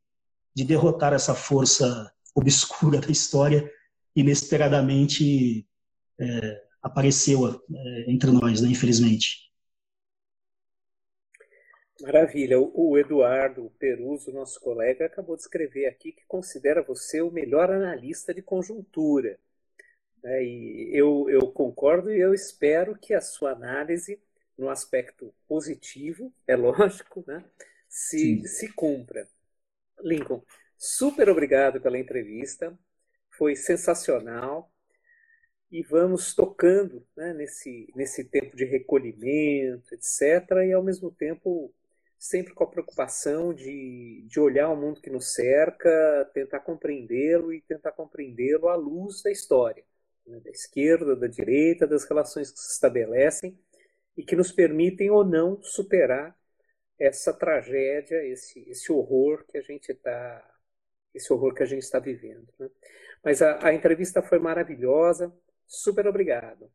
[0.55, 3.69] de derrotar essa força obscura da história
[4.15, 5.65] inesperadamente
[6.19, 9.42] é, apareceu é, entre nós, né, infelizmente.
[12.03, 12.59] Maravilha.
[12.59, 18.33] O Eduardo Peruso, nosso colega, acabou de escrever aqui que considera você o melhor analista
[18.33, 19.39] de conjuntura.
[20.21, 24.21] É, e eu, eu concordo e eu espero que a sua análise,
[24.57, 27.41] no aspecto positivo, é lógico, né,
[27.87, 29.25] se, se cumpra.
[30.01, 30.43] Lincoln,
[30.77, 32.77] super obrigado pela entrevista,
[33.29, 34.69] foi sensacional.
[35.71, 41.73] E vamos tocando né, nesse, nesse tempo de recolhimento, etc., e ao mesmo tempo
[42.23, 47.59] sempre com a preocupação de, de olhar o mundo que nos cerca, tentar compreendê-lo e
[47.59, 49.83] tentar compreendê-lo à luz da história,
[50.25, 53.59] né, da esquerda, da direita, das relações que se estabelecem
[54.15, 56.33] e que nos permitem ou não superar
[56.97, 60.49] essa tragédia, esse, esse horror que a gente está
[61.13, 62.47] esse horror que a gente está vivendo.
[62.57, 62.69] Né?
[63.21, 65.31] Mas a, a entrevista foi maravilhosa.
[65.67, 66.71] Super obrigado.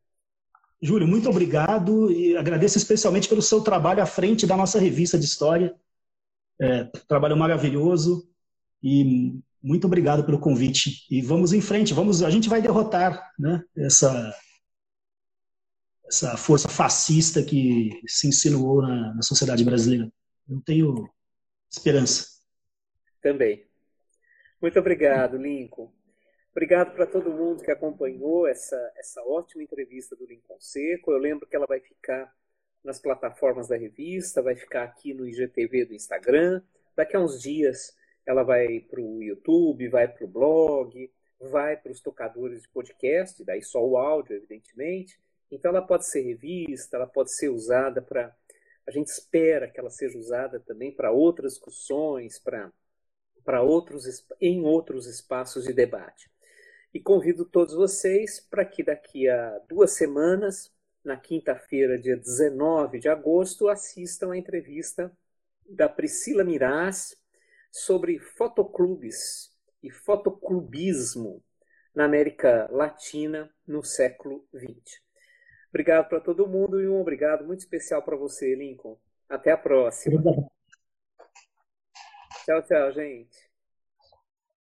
[0.81, 5.25] Júlio, muito obrigado e agradeço especialmente pelo seu trabalho à frente da nossa revista de
[5.25, 5.75] história.
[6.61, 8.29] É, trabalho maravilhoso
[8.81, 11.05] e muito obrigado pelo convite.
[11.09, 14.33] E vamos em frente, vamos, a gente vai derrotar né, essa,
[16.05, 20.11] essa força fascista que se insinuou na, na sociedade brasileira.
[20.47, 21.09] Eu tenho
[21.69, 22.25] esperança.
[23.21, 23.65] Também.
[24.61, 25.91] Muito obrigado, Lincoln.
[26.59, 31.09] Obrigado para todo mundo que acompanhou essa, essa ótima entrevista do Lincoln Seco.
[31.09, 32.35] Eu lembro que ela vai ficar
[32.83, 36.61] nas plataformas da revista, vai ficar aqui no IGTV do Instagram.
[36.97, 37.95] Daqui a uns dias
[38.25, 43.41] ela vai para o YouTube, vai para o blog, vai para os tocadores de podcast,
[43.45, 45.17] daí só o áudio, evidentemente.
[45.49, 48.35] Então ela pode ser revista, ela pode ser usada para.
[48.85, 55.07] A gente espera que ela seja usada também para outras discussões, para outros em outros
[55.07, 56.29] espaços de debate.
[56.93, 60.73] E convido todos vocês para que daqui a duas semanas,
[61.03, 65.11] na quinta-feira, dia 19 de agosto, assistam a entrevista
[65.67, 67.15] da Priscila Miraz
[67.71, 71.43] sobre fotoclubes e fotoclubismo
[71.93, 75.01] na América Latina no século XX.
[75.69, 78.97] Obrigado para todo mundo e um obrigado muito especial para você, Lincoln.
[79.27, 80.21] Até a próxima.
[82.45, 83.48] Tchau, tchau, gente.